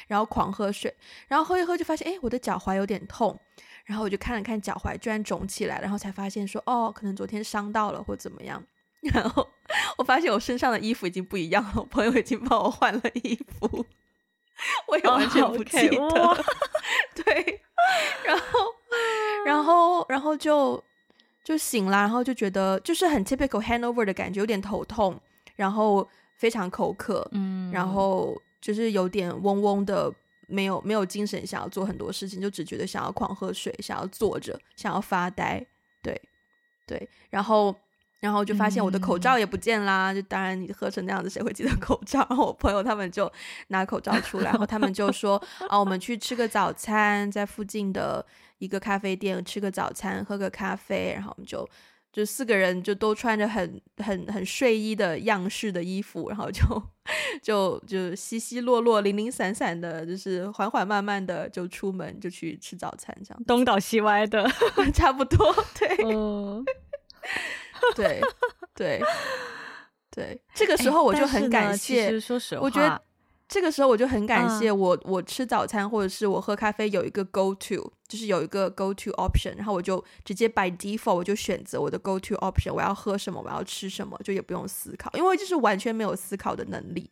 [0.09, 0.95] 然后狂喝水，
[1.27, 3.41] 然后喝一喝就发现，哎，我的脚踝有点痛，
[3.87, 8.63] 然后我就看了看脚踝，居然肿起来，然后才发现说，哦，可能昨天伤到了或怎么样。
[9.01, 9.49] 然后
[9.97, 13.87] 我发现我身上的衣服已经不一样了，我朋友已经帮我换了衣服，
[14.87, 15.97] 我也完全不记得。
[15.97, 16.45] Oh, okay.
[17.15, 17.63] 对，
[18.25, 18.75] 然后，
[19.45, 20.83] 然后，然后就。
[21.45, 25.19] 就醒了，然后就觉得就是很 typical hangover 的感觉，有点头痛，
[25.57, 26.07] 然后
[26.37, 30.13] 非常口渴，嗯，然后就是有点嗡嗡的，
[30.47, 35.65] 没有没有精神，想要做很多事情，就只觉得想要狂喝水，想要坐着，想要发呆，
[36.03, 36.21] 对
[36.87, 37.75] 对，然后
[38.21, 42.27] 然后就发现我的口罩也不见啦，嗯、就当然你喝成那样子，谁会记得口罩？
[42.31, 43.31] 然 后我朋友他们就
[43.69, 48.25] 拿口罩出来，然后他们就说啊，我们去吃个早餐，在附近的。
[48.59, 51.65] 一个咖啡店吃个早餐，喝个咖啡，然后我们就
[52.13, 56.65] 就四个人就都穿着很很很睡衣的样式的衣服，然后就
[57.41, 64.45] 就就稀稀落落、零零散散的，就是缓缓慢慢的就出门就去吃早餐，这样东倒西歪的，
[64.93, 66.65] 差不多，对，嗯、
[67.95, 68.21] 对
[68.75, 69.03] 对
[70.11, 73.01] 对，这个时候我就很感谢，其实说实话，我觉得。
[73.51, 87.11] 这个时候我就很感谢我，嗯、我吃早餐或者是我喝咖啡有一个 go to，就是有一个 go to option，然后我就直接 by default 我就选择我的 go to option，我要喝什么，我要吃什么，就也不用思考，因为就是完全没有思考的能力。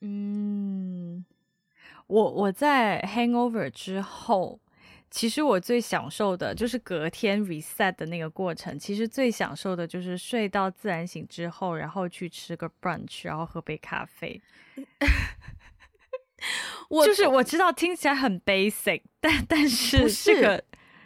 [0.00, 1.22] 嗯，
[2.06, 4.58] 我我在 hangover 之后，
[5.14, 14.42] 其实我最享受的就是隔天 reset 的那个过程，其实最享受的就是睡到自然醒之后，然后去吃个 brunch，然后喝杯咖啡。
[16.90, 20.64] 我就是我知道听起来很 basic，但但是这个，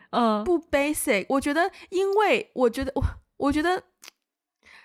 [0.09, 1.27] 嗯，不 basic。
[1.29, 3.05] 我觉得，因为我觉得我
[3.37, 3.85] 我觉得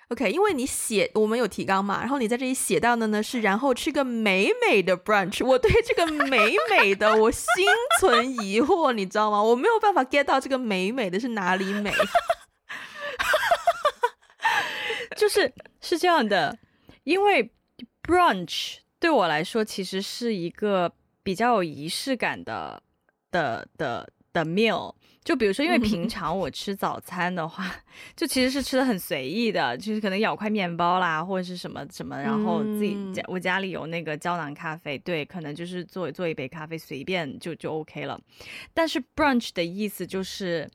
[0.09, 5.45] ，OK，因为你写我们有提纲嘛，然后你在这里写到的呢是，然后吃个美美的 brunch。
[5.45, 7.65] 我对这个美美的我心
[7.99, 9.41] 存疑惑，你知道吗？
[9.41, 11.91] 我没有办法 get 到这个美美的是哪里美，
[15.17, 16.57] 就是是这样的，
[17.03, 17.51] 因为。
[18.05, 20.91] brunch 对我来说其实是一个
[21.23, 22.83] 比较有仪式感的
[23.31, 24.93] 的的的 meal。
[25.23, 27.73] 就比如说，因为平常我吃早餐的话，
[28.15, 38.19] 就其实是吃的很随意的，就是可能咬块面包啦，或者是什么什么，然后自己家我家里有那个胶囊咖啡，对，可能就是做做一杯咖啡，随便就就 OK 了。
[38.73, 40.69] 但是 brunch 的意思就是，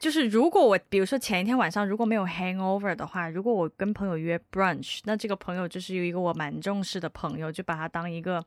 [0.00, 8.44] 就是如果我比如说前一天晚上如果没有 hangover 的话，如果我跟朋友约 brunch，那这个朋友就是有一个我蛮重视的朋友，就把他当一个。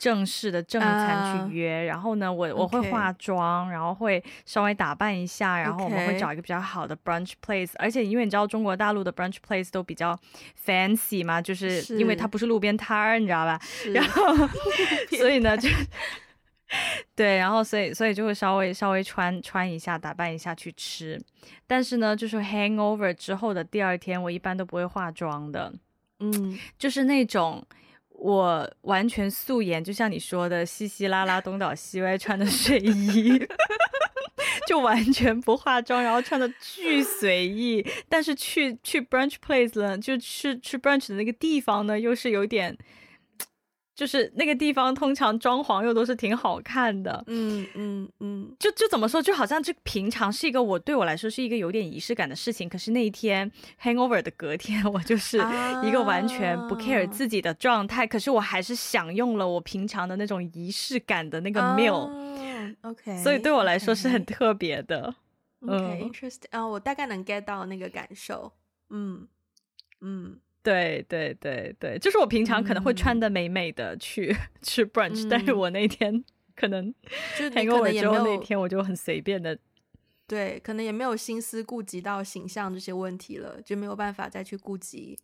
[0.00, 7.72] 正式的正餐去约，uh, 然后呢，我我会化妆.然后会稍微打扮一下，然后我们会找一个比较好的 brunch place.
[7.76, 10.18] 而且因为你知道中国大陆的 brunch place 都比较
[10.64, 13.60] fancy 嘛，就是因为它不是路边摊儿，你知道吧？
[13.92, 14.34] 然后
[15.18, 15.68] 所以呢就
[17.14, 21.20] 对，然后所以所以就会稍微稍微穿穿一下，打扮一下去吃，
[21.66, 25.70] 但是呢，就是 hangover 之后的第二天，我一般都不会化妆的，
[26.20, 27.62] 嗯，就是那种。
[28.20, 33.40] 我完全素颜，就像你说的，稀稀拉拉东倒西歪穿的睡衣，
[34.68, 37.84] 就完全不化妆，然后穿的巨随意。
[38.08, 42.76] 但是去去 brunch place 呢，就去去 brunch 的那个地方呢，又是有点。
[44.00, 55.36] 就是那个地方，通常装潢又都是挺好看的，嗯嗯嗯，就就怎么说，就好像这平常是一个我对我来说是一个有点仪式感的事情，可是那一天 hangover 的隔天，我就是
[55.84, 65.14] 一个完全不 care 自己的状态，啊、可是我还是享用了我平常的那种仪式感的那个 meal，OK，、啊、所以对我来说是很特别的。
[65.60, 68.50] OK，interesting，、okay, 啊、嗯，我大概能 get 到那个感受，
[68.88, 69.28] 嗯
[70.00, 70.38] 嗯。
[70.62, 76.22] 对对对对，就是我平常可能会穿的美美的去、 嗯、吃 brunch，、嗯、但是我那天
[76.54, 76.94] 可能
[77.38, 79.58] 就可能也没有那天我就很随便的，
[80.26, 85.18] 对，可能也没有心思顾及到形象这些问题了，就没有办法再去顾及。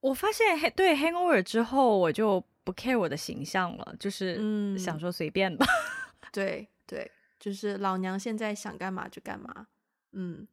[0.00, 5.64] 我发现对 hangover 之后我就不 care 我的形象了，就是想说随便吧。
[6.20, 9.68] 嗯、对对，就是老娘现在想干嘛就干嘛。
[10.12, 10.46] 嗯，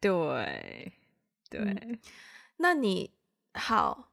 [0.00, 0.92] 对
[1.48, 1.98] 对、嗯，
[2.56, 3.12] 那你。
[3.54, 4.10] 好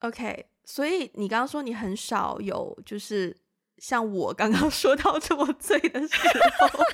[0.00, 3.36] ，OK，所以你刚刚说你很少有，就是
[3.78, 6.16] 像我刚刚 说到这么醉的时
[6.58, 6.68] 候，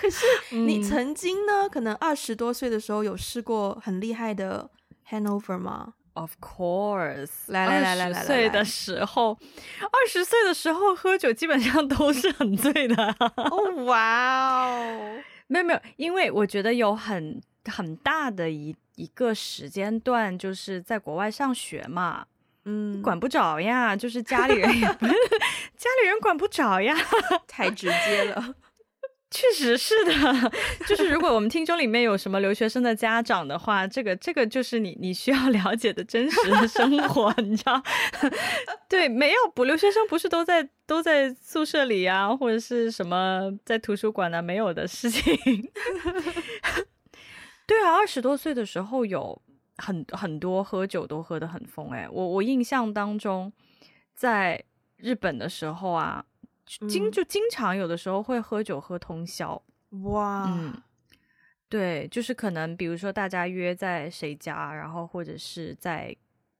[0.00, 0.24] 可是
[0.56, 1.66] 你曾经呢？
[1.66, 4.70] 嗯、可能二十多岁的时候有试过很厉害的
[5.08, 9.36] hangover 吗？Of course，来来来来来，二十岁的时候，
[9.80, 13.16] 二十岁的时候喝酒基本上都是很醉的。
[13.36, 18.76] 哦，哇哦，没有没有，因为我觉得有很很大的一。
[18.96, 22.26] 一个时间段就是在国外上学嘛，
[22.64, 25.06] 嗯，管不着呀，就是家里人也不
[25.76, 26.94] 家里人管不着呀，
[27.46, 28.54] 太直接了，
[29.30, 30.52] 确实是的。
[30.86, 37.82] 就是如果我们听众里面有什么留学生的家长的话，这个这个就是你你需要了解的真实的生活，你知道？
[38.88, 44.40] 对，没有不留学生不是都在都在宿舍里啊，或者是什么在图书馆呢？
[44.40, 45.36] 没有的事情。
[47.66, 49.42] 对啊，二十多岁的时候有
[49.78, 53.52] 很很多喝酒都喝得很疯哎，我我印象当中，
[54.14, 54.62] 在
[54.96, 56.24] 日本的时候啊，
[56.88, 59.60] 经就经常有的时候会喝酒喝通宵。
[60.04, 60.80] 哇，嗯，
[61.68, 66.16] 对，就是可能比如说大家约在谁家，然后或者是在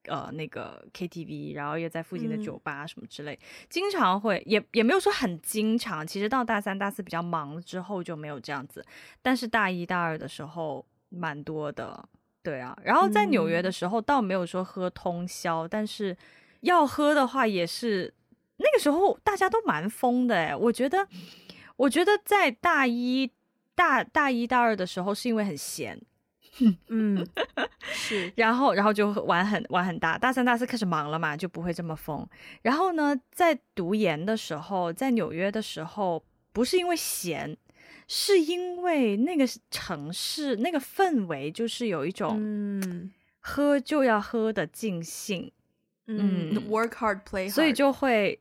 [0.08, 8.84] 呃那个 KTV，然后又在附近的酒吧什么之类，嗯、经常会也也没有说很经常，其实到大三大四比较忙之后就没有这样子，
[9.22, 10.84] 但是大一大二的时候。
[11.16, 12.08] 蛮多的，
[12.42, 12.76] 对啊。
[12.84, 16.16] 然后在纽约的时候，倒没有说喝通宵，嗯，但是
[16.60, 18.12] 要喝的话，也是
[18.58, 21.06] 那个时候大家都蛮疯的诶，我觉得，
[21.76, 23.30] 我觉得在大一
[23.74, 26.00] 大大一大二的时候，是因为很闲，
[26.88, 27.26] 嗯，
[27.92, 28.32] 是。
[28.36, 30.16] 然后，然后就玩很玩很大。
[30.16, 32.26] 大三、大四开始忙了嘛，就不会这么疯。
[32.62, 37.56] 然后呢，在读研的时候，在纽约的时候，不是因为闲。
[38.08, 45.50] 是因为那个城市那个氛围，就是有一种喝就要喝的尽兴，
[46.06, 48.40] 嗯，嗯，work hard play hard，所以就会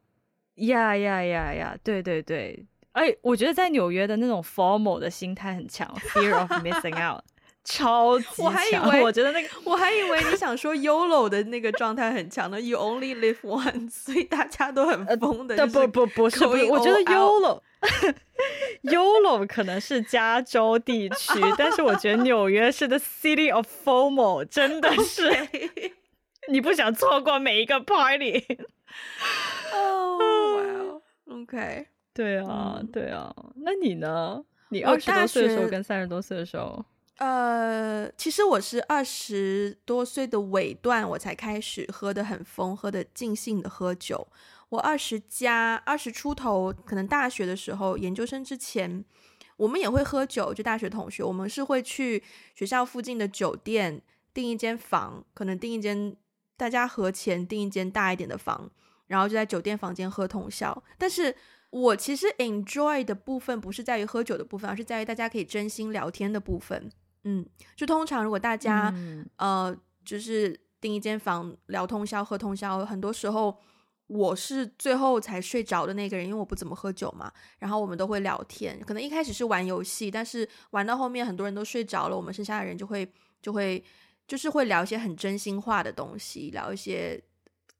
[0.55, 7.23] 呀呀呀呀，对对对，哎，我觉得在纽约的那种 formal 的心态很强，fear of missing out，
[7.63, 8.45] 超级强。
[8.45, 15.55] 我还以为我觉得那个，我还以为你想说 YOLO 的那个状态很强的，You only live once，所以大家都很疯的。
[15.55, 17.61] 呃、不不不是不是，我觉得 YOLO。
[18.83, 25.31] YOLO 可能是加州地区， 但是我觉得纽约是 the city of FOMO，真的是.
[26.47, 28.43] 你不想错过每一个 party。
[29.73, 30.17] 哦，
[31.27, 34.43] 哇，OK，对啊，对啊，那你呢？
[34.69, 36.83] 你二十多岁的时候跟三十多岁的时候，
[37.17, 44.27] 呃，其实我是二十多岁的尾段，我才开始喝的很疯，喝的尽兴的喝酒。
[44.69, 49.05] 我二十加二十出头，可能大学的时候，研究生之前，
[49.57, 50.53] 我们也会喝酒。
[50.53, 52.21] 就大学同学，我们是会去
[52.55, 54.01] 学校附近的酒店
[54.33, 56.15] 订一间房，可能订一间
[56.57, 58.69] 大家合钱订一间大一点的房，
[59.07, 60.83] 然后就在酒店房间喝通宵。
[60.97, 61.33] 但是
[61.69, 66.91] 我其实 enjoy 的部分不是在于喝酒的部分，而是在于大家可以真心聊天的部分。
[67.23, 67.45] 嗯，
[67.75, 73.55] 就通常如果大家、嗯、呃就是订一间房聊通宵喝通宵，很多时候。
[74.07, 77.31] 我是最后才睡着的那个人，因为我不怎么喝酒嘛。
[77.57, 83.83] 然后我们都会聊天，可能一开始是玩游戏，但是玩到后面很多人都睡着了，我们剩下的人就会就会
[84.27, 87.19] 就是会聊一些很真心话的东西，聊一些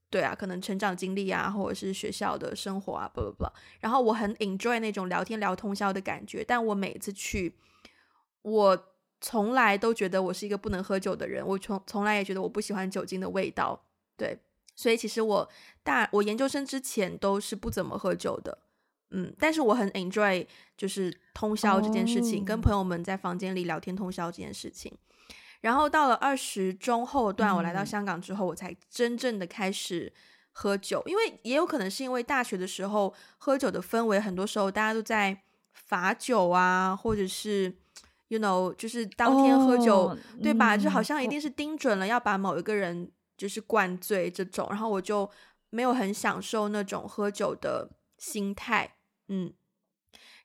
[0.09, 3.45] 对啊，可能成长经历啊，或者是学校的生活啊不不不。
[3.79, 7.55] 然后我很 enjoy 那种聊天聊通宵的感觉，但我每次去，
[8.41, 8.85] 我
[9.21, 13.85] 从来都觉得我是一个不能喝酒的人，我从从来也觉得我不喜欢酒精的味道，
[14.17, 14.39] 对。
[14.75, 15.49] 所以其实我
[15.83, 18.57] 大我研究生之前都是不怎么喝酒的，
[19.11, 20.45] 嗯，但是我很 enjoy
[20.75, 22.47] 就是通宵这件事情，oh.
[22.47, 24.91] 跟朋友们在房间里聊天通宵这件事情。
[25.61, 30.11] 然后到了二十中后段，我来到香港之后，我才真正的开始
[30.51, 37.73] 喝酒，嗯，因为也有可能是因为大学的时候喝酒的氛围，很多时候大家都在罚酒啊，或者是
[38.27, 40.17] you know 就是当天喝酒，oh.
[40.43, 40.75] 对吧？
[40.75, 43.09] 就好像一定是盯准了要把某一个人。
[43.37, 45.29] 就是灌醉这种，然后我就
[45.69, 48.95] 没有很享受那种喝酒的心态，
[49.27, 49.53] 嗯，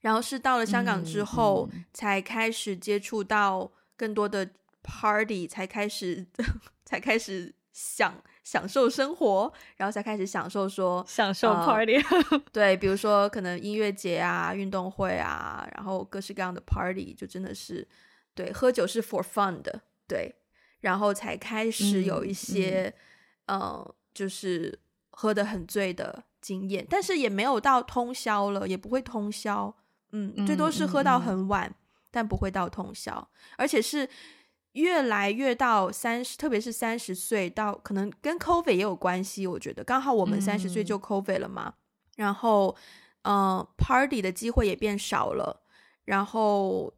[0.01, 4.51] 然后是到了香港之后，嗯嗯、才开始接触到更多的
[4.83, 6.27] party，才开始
[6.85, 17.87] 才开始享享受生活，然后才开始享受说享受 party，、呃、对，比如说可能音乐节啊、运动会啊，然后各式各样的 party，就真的是
[18.35, 20.35] 对，喝酒是 for fun 的，对。
[20.81, 22.93] 然后才开始有一些，
[23.47, 24.79] 嗯，呃、就是
[25.11, 29.75] 喝得很醉的经验，但是也没有到通宵了，也不会通宵，
[30.13, 31.75] 嗯，最多是喝到很晚，
[32.11, 33.29] 但不会到通宵，
[33.59, 34.09] 而且是
[34.73, 41.75] 越来越到三十，特别是三十岁到，可能跟 COVID 也有关系，我觉得刚好我们三十岁就 COVID 了嘛，
[42.17, 42.75] 嗯、然后，
[43.23, 45.61] 嗯、呃、，Party 的机会也变少了，
[46.07, 46.95] 然后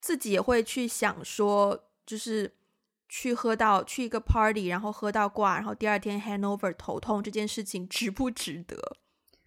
[0.00, 2.54] 自己也会去想说，就是。
[3.08, 8.76] 去喝到去一个 party，然后喝到挂，然后第二天 hangover 头痛这件事情值不值得？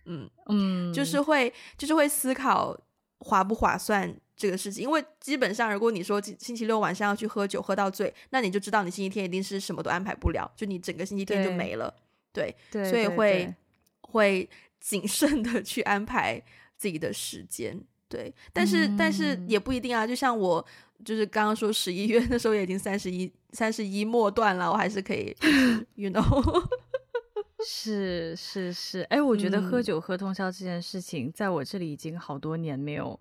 [0.06, 2.76] 嗯嗯，就是会就是会思考
[3.20, 11.94] 划不划算这个事情，因为基本上如果你说星期六晚上要去喝酒喝到醉，那你就知道你星期天一定是什么都安排不了，就你整个星期天就没了。
[12.34, 12.56] 对
[12.90, 13.54] 所以会
[14.02, 14.50] 会
[14.80, 16.42] 谨慎的去安排
[16.78, 17.80] 自己的时间。
[18.12, 20.64] 对，但是、嗯、但是也不一定啊，就像我。
[21.04, 25.36] 就是刚刚说十一月 那时候也已经三十一三十一末段了，我还是可以，
[25.96, 26.70] you know，
[27.66, 33.20] 是是是，哎，我觉得喝酒喝通宵这件事情，嗯、在我这里已经好多年没有，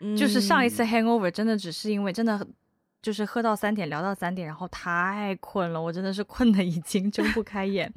[0.00, 2.48] 嗯、就是上一次 hangover 真的只是因为真的
[3.02, 7.92] 就是喝到三点聊到三点，然后太困了，我真的是困的已经睁不开眼。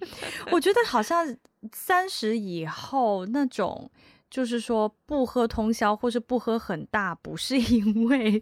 [0.52, 1.26] 我觉得好像
[1.72, 3.90] 三十以后那种。
[4.32, 8.42] 就是说不喝通宵或是不喝很大，不是 因为，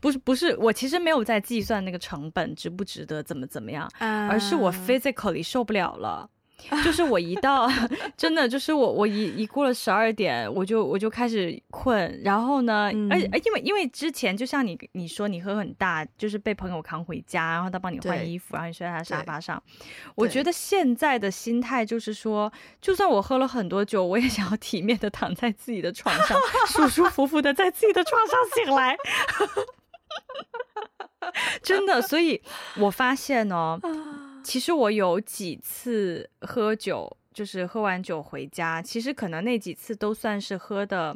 [0.00, 3.88] 不是不是，我其实没有在计算那个成本值不值得怎么怎么样，
[4.28, 6.28] 而是我 physically 受不了了。
[6.84, 7.68] 就是我一到，
[8.16, 19.62] 真的就是我我一一过了十二点，我就我就开始困，然后呢，嗯、而且因为因为之前就像你你说你喝很大，就是被朋友扛回家，然后他帮你换衣服，然后你睡在他沙发上。
[20.16, 26.36] 我觉得现在的心态就是说，就算我喝了很多酒，我也想要体面的躺在自己的床上，
[26.66, 28.96] 舒舒服服的在自己的床上醒来。
[31.62, 32.42] 真的，所以
[32.78, 33.78] 我发现哦。
[34.48, 41.14] 其实我有几次喝酒，就是喝完酒回家，其实可能那几次都算是喝的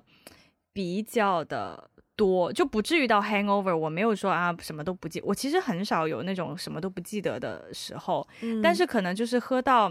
[0.70, 3.74] 比较的多，就不至于到 hangover。
[3.74, 8.28] 我没有说啊什么都不记，我其实很少有那种什么都不记得的时候。
[8.42, 9.90] 嗯，但是可能就是喝到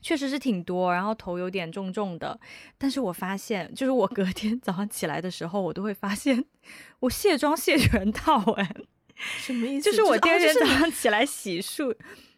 [0.00, 2.38] 确实是挺多，然后头有点重重的。
[2.78, 6.44] 但是我发现，就是我隔天早上起来的时候，我都会发现
[7.00, 8.72] 我卸妆卸全套，哎，
[9.16, 9.90] 什么意思？
[9.90, 11.76] 就是我第二天早上起来洗漱。
[11.76, 12.31] 就是就是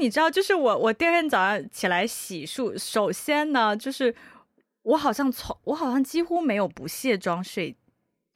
[0.00, 4.14] 你知道，就是我我第二天早上起来洗漱，首先呢，就是
[4.82, 7.74] 我好像从我好像几乎没有不卸妆睡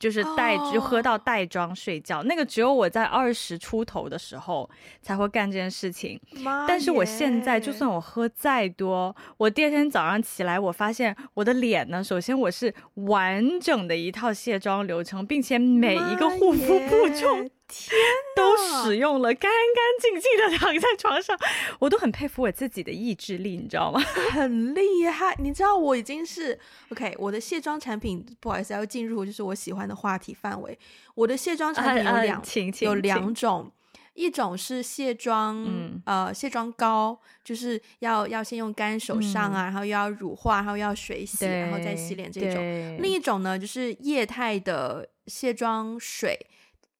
[0.00, 4.68] 就是带哦就喝到带妆睡觉，那个只有我在二十出头的时候
[5.02, 6.18] 才会干这件事情。
[6.66, 17.48] 但是我现在就算我喝再多，我第二天早上起来，我发现我的脸呢，首先我是完整的一套卸妆流程，并且每一个护肤步骤。
[17.70, 17.96] 天，
[18.34, 21.38] 都使用了，干干净净的躺在床上，
[21.78, 24.00] 我都很佩服我自己的意志力，你知道吗？
[24.32, 26.58] 很厉害，你知道我已经是
[26.90, 30.76] OK，我的卸妆产品，不好意思，要进入就是我喜欢的话题范围。
[31.14, 33.70] 我的卸妆产品有两，啊啊、有两种，
[34.14, 42.56] 一种是卸妆，嗯、呃，卸妆膏，就是要要先用干手上啊，嗯、然后又要乳化，然后又要水洗，然后再洗脸这种。
[43.00, 46.38] 另一种呢，就是液态的卸妆水。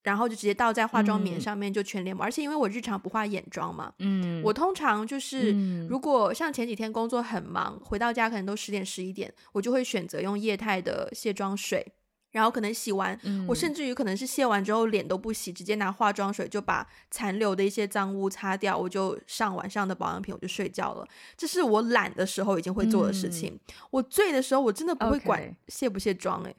[0.03, 2.25] 然后就直接倒在化妆棉上面，就全脸抹。
[2.25, 11.87] 嗯、而且因为我日常不化眼妆嘛，嗯，我通常就是、嗯、如果像前几天工作很忙，回到家可能都十点十一点，我就会选择用液态的卸妆水，
[12.31, 21.07] 然后可能洗完，嗯、我甚至于可能是卸完之后脸都不洗，直接拿化妆水就把残留的一些脏污擦掉，我就上晚上的保养品，我就睡觉了。
[21.37, 23.53] 这是我懒的时候已经会做的事情。
[23.53, 26.57] 嗯、我醉的时候，我真的不会管卸不卸妆、欸，诶，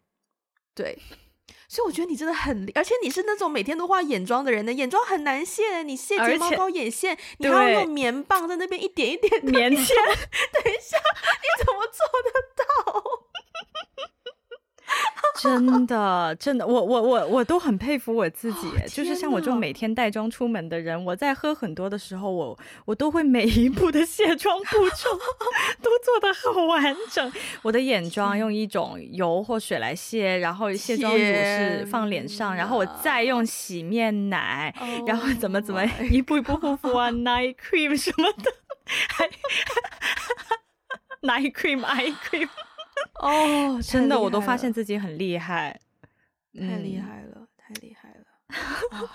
[0.76, 1.00] 对。
[1.72, 9.95] 所以我觉得你真的很厉，而且你是那种每天都画眼妆的人呢，眼妆很难卸，你卸睫毛膏、眼线，你还要用棉棒在那边一点一点的棉签。
[10.51, 13.20] 等一下，你怎么做得到？
[15.39, 25.09] 真的，真的，我我我我都很佩服我自己，哦、就是像我这种每天带妆出门的人，我在喝很多的时候，我我都会每一步的卸妆步骤
[25.82, 27.32] 都做得很完整。
[27.63, 34.73] 我的眼妆用一种油或水来卸，然后卸妆乳是放脸上，然后我再用洗面奶，
[35.07, 38.51] 然后怎么怎么一步一步护肤啊， night cream 什么的
[41.21, 42.49] ，night cream，eye cream。
[43.22, 45.80] 哦，真的，我都发现自己很厉害，
[46.59, 48.26] 太厉害了，嗯、太厉害了！
[48.99, 49.07] 哦、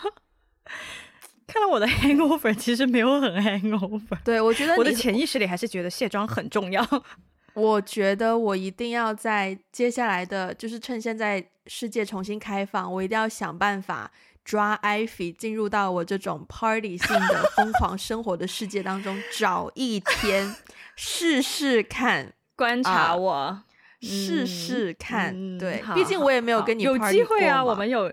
[1.46, 6.86] 看来我的 hangover 其实没有很 hangover，对，我觉得我的潜意识里还是觉得卸妆很重要。
[7.54, 14.10] 我觉得我一定要在接下来的，就是趁现在世界重新开放，我一定要想办法
[14.44, 20.54] 抓 Ivy 进入到我这种 party 性的 疯狂生活的世界当中，找一天
[20.94, 23.32] 试试看，观察我。
[23.32, 23.64] 啊
[24.00, 28.12] 试试看，嗯、对，毕竟我也没有跟你有机会啊，我们有，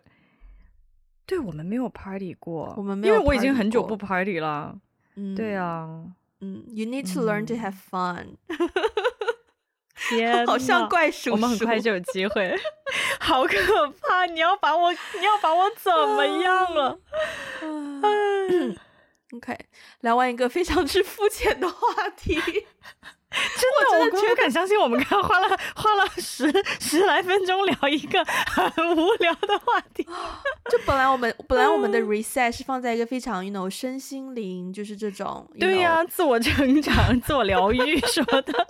[1.26, 4.76] 对，我们没有 party 过，我们没有，因为我已经很久不 party 了，
[5.16, 5.88] 嗯，对啊，
[6.42, 8.36] 嗯，You need to learn to have fun，
[10.10, 12.56] 天， 好像怪叔叔，我们很快就有机会，
[13.20, 13.54] 好可
[14.02, 17.00] 怕，你要把我，你要把我怎么样了
[19.34, 19.58] ？OK，
[20.02, 22.40] 聊完一个非常之肤浅的话题。
[23.60, 26.46] 真的，我真的不敢相信，我们刚刚花了 花了十
[26.80, 30.04] 十来分钟聊一个很无聊的话题。
[30.70, 38.68] 就本来我们本来我们的 reset 是放在一个非常 you know 身心灵，就是这种对呀、啊，自我成长、自我疗愈什么的。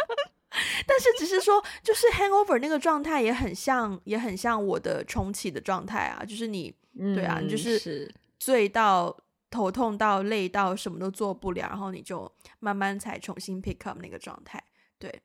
[0.88, 6.24] 但是只是说，就是 hangover 那个状态也很像，也很像我的重启的状态啊。
[6.24, 8.10] 就是你，嗯、对啊，你就是
[8.40, 9.16] 醉到。
[9.54, 12.30] 头痛到累到什么都做不了，然后你就
[12.60, 14.62] 慢慢才重新 pick up 那个状态。
[14.98, 15.22] 对，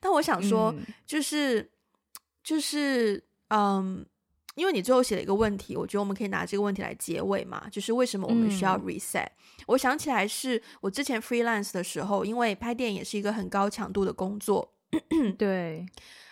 [0.00, 1.70] 但我想说，嗯、就是
[2.42, 4.04] 就是嗯，
[4.56, 9.30] 因为你最后写了一个问题，我觉得我们可以拿这个问题来结尾嘛，就是为什么我们需要 reset？、嗯、
[9.68, 14.74] 我想起来是我之前 freelance 的时候，因为拍电影也是一个很高强度的工作，
[15.38, 15.86] 对，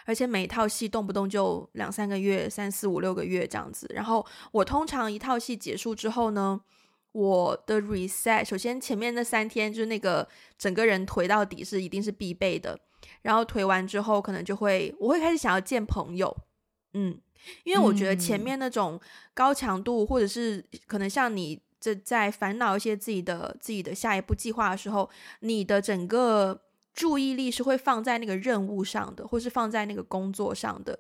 [0.07, 3.87] 而且每一套戏动不动就两三个月、三四五六个月这样子。
[3.95, 6.61] 然后我通常一套戏结束之后呢，
[7.17, 12.79] 我的 reset，首先前面那三天就是那个整个人颓到底是一定是必备的，
[13.23, 16.37] 然后颓完之后可能就会我会开始想要见朋友，
[16.93, 17.19] 嗯，
[17.65, 19.01] 因为我觉得前面那种
[19.33, 25.09] 高强度或者是可能像你这在烦恼一些自己的自己的下一步计划的时候，
[25.41, 26.61] 你的整个
[26.93, 30.99] 注意力是会放在那个任务上的，或是放在那个工作上的，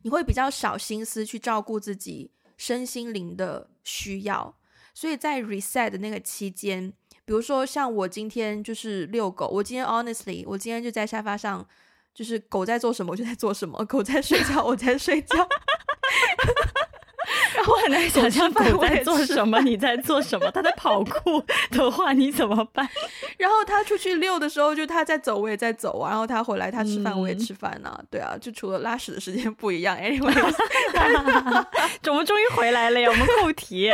[0.00, 4.56] 你会比较少心思去照顾自己身心灵的需要。
[4.94, 6.92] 所以在 reset 的那个期间，
[7.24, 11.66] 比如说像我今天就是遛狗，我今天 honestly，我今天就在沙发上，
[12.14, 15.36] 就是狗在做什么我就在做什么，狗在睡觉我在睡觉。
[17.54, 20.50] 然后我很难想象狗在做什么，你在做什么。
[20.50, 22.88] 它在跑酷的话，你怎么办？
[23.38, 26.10] 然后它出去遛的时候，就它在走，我也在走啊。
[26.10, 27.94] 然后它回来，它吃饭，我也吃饭啊。
[27.98, 29.96] 嗯、对啊，就除了拉屎的时间不一样。
[30.02, 30.54] Anyway，
[32.08, 33.08] 我们终于回来了呀！
[33.08, 33.90] 我们扣题，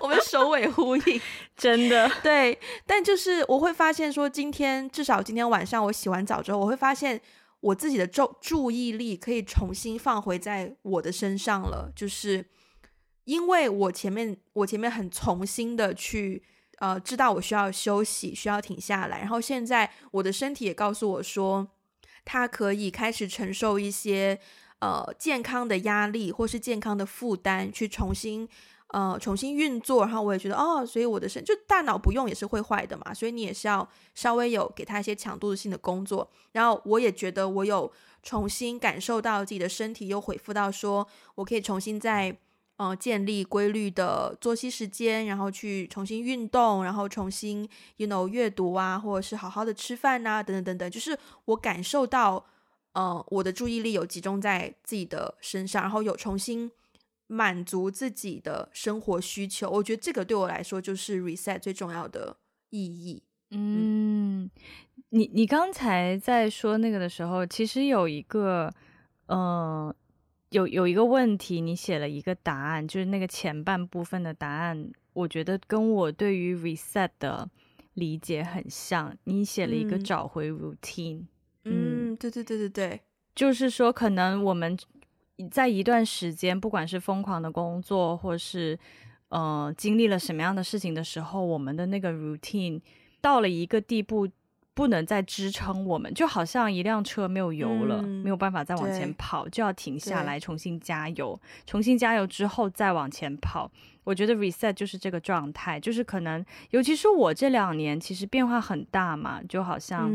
[0.00, 1.20] 我们首尾呼应，
[1.56, 2.58] 真的对。
[2.86, 7.20] 但就是我会发现说，今天至少今天晚上我洗完澡之后，我会发现。
[7.66, 12.46] 我自己的注注意力可以重新放回在我的身上了，就是
[13.24, 16.44] 因为我前面我前面很重新的去
[16.78, 21.68] 呃知道我需要休息，需要停下来，然后现在我的身体也告诉我说，
[22.24, 24.38] 它可以开始承受一些
[24.78, 28.48] 呃健康的压力或是健康的负担，去重新。
[28.88, 36.30] 呃，重新运作，然后我也觉得哦，所以我的身就大脑不用也是会坏的嘛，所以你也是要稍微有给他一些强度性的工作。
[36.52, 37.90] 然后我也觉得我有
[38.22, 42.38] 重新感受到自己的身体又恢复到说，我可以重新再
[42.76, 52.46] 呃建立规律的作息时间，然后去重新运动，然后重新 you know 阅读啊，或者是好好的吃饭呐、等等等等，就是我感受到
[52.92, 56.70] 呃我的注意力有集中在自己的身上，然后有重新。
[57.28, 62.36] 满足自己的生活需求，我觉得这个对我来说就是 reset 最重要的
[62.70, 63.22] 意义。
[63.50, 64.50] 嗯，嗯
[65.10, 68.72] 你你刚才在说那个的时候，其实有一个，
[69.26, 69.94] 呃，
[70.50, 77.48] 有有一个问题，你写了一个答案，就是那个前半部分的答案，我觉得跟我对于 reset 的
[77.94, 79.16] 理解很像。
[79.24, 81.24] 你写了一个找回 routine，
[81.64, 83.00] 嗯，嗯，对对对对对，
[83.34, 84.78] 就是说可能我们。
[85.50, 88.78] 在一段时间，不管是疯狂的工作，或是
[89.28, 92.80] 呃经历了什么样的事情的时候，我们的那个 routine
[93.20, 94.26] 到了一个地步，
[94.72, 103.70] 不能再支撑我们，就好像一辆车没有油了，嗯、没有办法再往前跑，就要停下来重新加油，重新加油之后再往前跑。
[104.04, 110.10] 我觉得 reset 就是这个状态，就是可能，尤其是我这两年其实变化很大嘛，就好像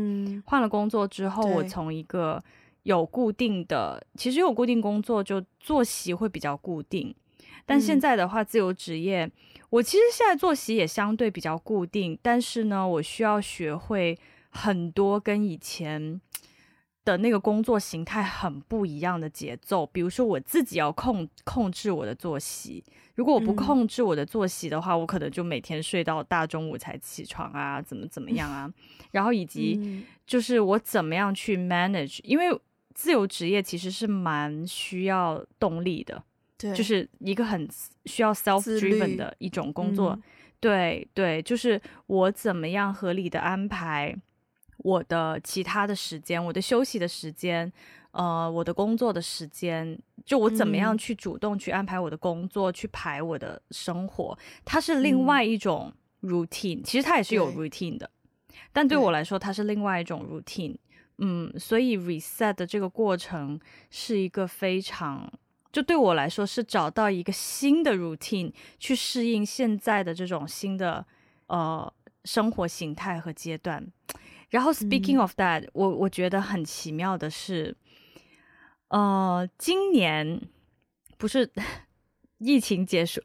[0.46, 2.42] 换了工作之后，嗯、我从一个。
[2.84, 7.14] 有固定的，其实有固定工作，就作息会比较固定。
[7.64, 9.32] 但现在的话，自由职业，嗯，
[9.70, 14.18] 我其实现在作息也相对比较固定，但是呢，我需要学会
[14.50, 16.20] 很多跟以前
[17.04, 19.86] 的那个工作形态很不一样的节奏。
[19.86, 22.82] 比如说，我自己要控控制我的作息，
[23.14, 28.68] 如果我不控制我的作息的话，嗯，我可能就每天睡到大中午才起床啊，怎么怎么样啊？
[29.12, 32.60] 然后以及就是我怎么样去 manage，因为。
[32.94, 36.22] 自由职业其实是蛮需要动力的，
[36.56, 37.68] 对，就是一个很
[38.06, 40.10] 需要 self-driven 的一种工作。
[40.10, 40.22] 嗯、
[40.60, 44.14] 对对，就是我怎么样合理的安排
[44.78, 47.72] 我的其他的时间，我的休息的时间，
[48.12, 56.84] 呃，我的工作的时间，就我怎么样去主动去安排我的工作，嗯、去排我的生活，它是另外一种 routine、嗯。
[56.84, 58.10] 其实它也是有 routine 的，
[58.72, 60.76] 但对我来说，它是另外一种 routine。
[61.18, 63.60] 嗯，所以 reset 的这个过程
[63.90, 65.30] 是一个非常，
[65.70, 71.06] 就对我来说是找到一个新的 routine 去适应现在的这种新的
[71.46, 71.92] 呃
[72.24, 73.86] 生活形态和阶段。
[74.50, 77.76] 然后 speaking of that，、嗯、我我觉得很奇妙的是，
[78.88, 80.40] 呃，今年
[81.18, 81.48] 不是
[82.38, 83.20] 疫情结束，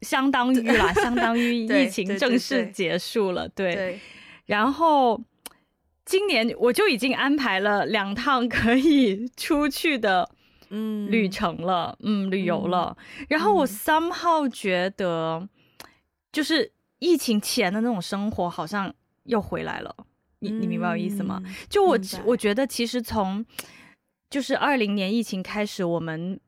[0.00, 4.00] 相当于啦，相当于疫情正式结束了，对，对，对，对，对，
[4.46, 5.22] 然后。
[6.08, 10.26] 今年我就已经安排了两趟可以出去的
[10.70, 12.96] 嗯旅程了，嗯，嗯，旅游了。
[13.28, 15.46] 然后我 somehow 觉得，
[16.32, 18.90] 就是疫情前的那种生活好像
[19.24, 19.94] 又回来了。
[20.38, 21.42] 你你明白我意思吗？
[21.68, 23.44] 就我我觉得，其实从
[24.30, 26.40] 就是二零年疫情开始，我们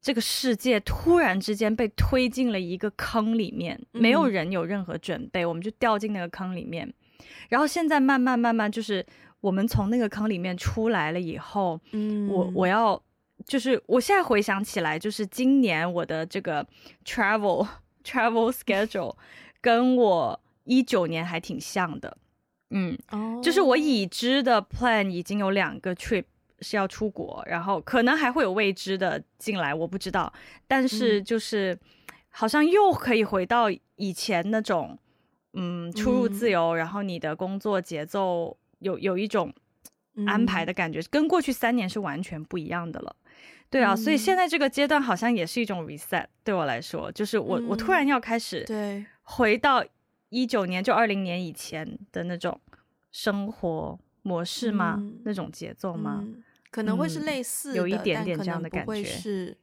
[0.00, 6.94] 这个世界突然之间被推进了一个坑里面，没有人有任何准备，我们就掉进那个坑里面。
[7.48, 9.04] 然后现在慢慢慢慢，就是
[9.40, 13.00] 我们从那个坑里面出来了以后，嗯，我我要
[13.46, 16.66] 就是我现在回想起来，就是今年我的这个
[17.04, 17.66] travel
[18.04, 19.14] travel schedule
[19.60, 22.16] 跟我一九年还挺像的，
[22.70, 26.24] 嗯，哦，就是我已知的 plan 已经有两个 trip
[26.60, 30.32] 是要出国，然后可能还会有未知的进来，我不知道，
[30.66, 31.78] 但是就是
[32.28, 34.98] 好像又可以回到以前那种。
[35.60, 39.52] 嗯，出入自由，嗯，然后你的工作节奏有有一种
[40.24, 43.16] 安排的感觉，嗯，跟过去三年是完全不一样的了。
[43.68, 49.84] 对啊，嗯，所以现在这个阶段好像也是一种 reset，对我来说，就是我，嗯，我突然要开始对回到
[50.28, 52.60] 一九年就二零年以前的那种
[53.10, 54.94] 生活模式吗？
[54.98, 56.20] 嗯，那种节奏吗？
[56.22, 59.56] 嗯，可能会是类似的，有一点点这样的感觉，会是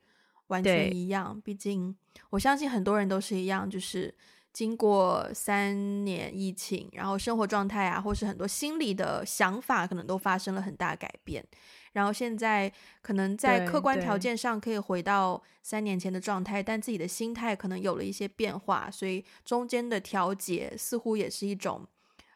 [0.47, 1.39] 完全一样。
[1.41, 1.95] 毕竟
[2.31, 4.13] 我相信很多人都是一样，就是。
[4.55, 11.45] 经过三年疫情，然后生活状态啊，或是很多心理的想法，可能都发生了很大改变。
[11.91, 21.85] 然后现在可能在客观条件上可以回到三年前的状态，但自己的心态可能有了一些变化，所以中间的调节似乎也是一种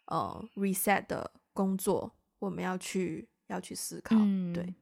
[0.07, 4.17] 呃 reset 的工作，我们要去要去思考。
[4.19, 4.73] 嗯、对。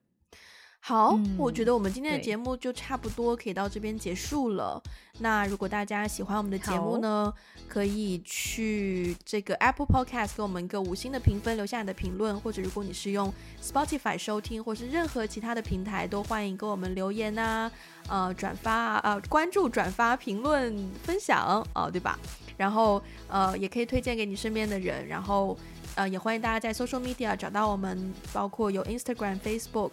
[0.87, 4.81] 好，嗯、我觉得我们今天的节目就差不多可以到这边结束了。
[5.19, 7.33] 那如果大家喜欢我们的节目呢，
[7.67, 12.39] 可以去这个 Apple Podcast 给我们一个五星的评分，留下你的评论。
[12.39, 17.69] 或者如果你是用 Spotify 收听，或是任何其他的平台，都欢迎给我们留言啊，
[18.07, 21.37] 呃，转发啊，呃，关注、转发、评论、分享
[21.73, 22.17] 啊、呃，对吧？
[22.55, 25.05] 然后呃，也可以推荐给你身边的人。
[25.05, 25.57] 然后
[25.95, 29.91] 呃，也欢迎大家在 Social Media 找到我们，包括有 Instagram、Facebook。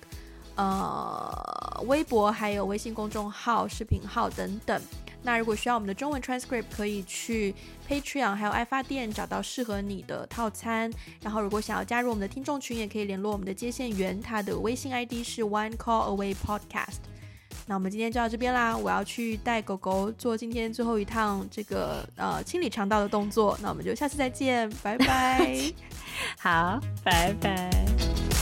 [0.57, 4.81] 呃，微博还有微信公众号、视频号等等。
[5.27, 7.55] 那如果需要我们的中文 transcript，可以去
[7.89, 10.93] Patreon 还有爱发电找到适合你的套餐。
[11.23, 16.99] 然后如果想要加入我们的听众群，也可以联络我们的接线员，他的微信 ID 是 One Call Away Podcast。
[17.67, 23.59] 那我们今天就到这边啦，我要去带狗狗做今天最后一趟这个呃清理肠道的动作。
[23.63, 25.59] 那我们就下次再见，拜拜。
[26.39, 28.34] 好，拜拜。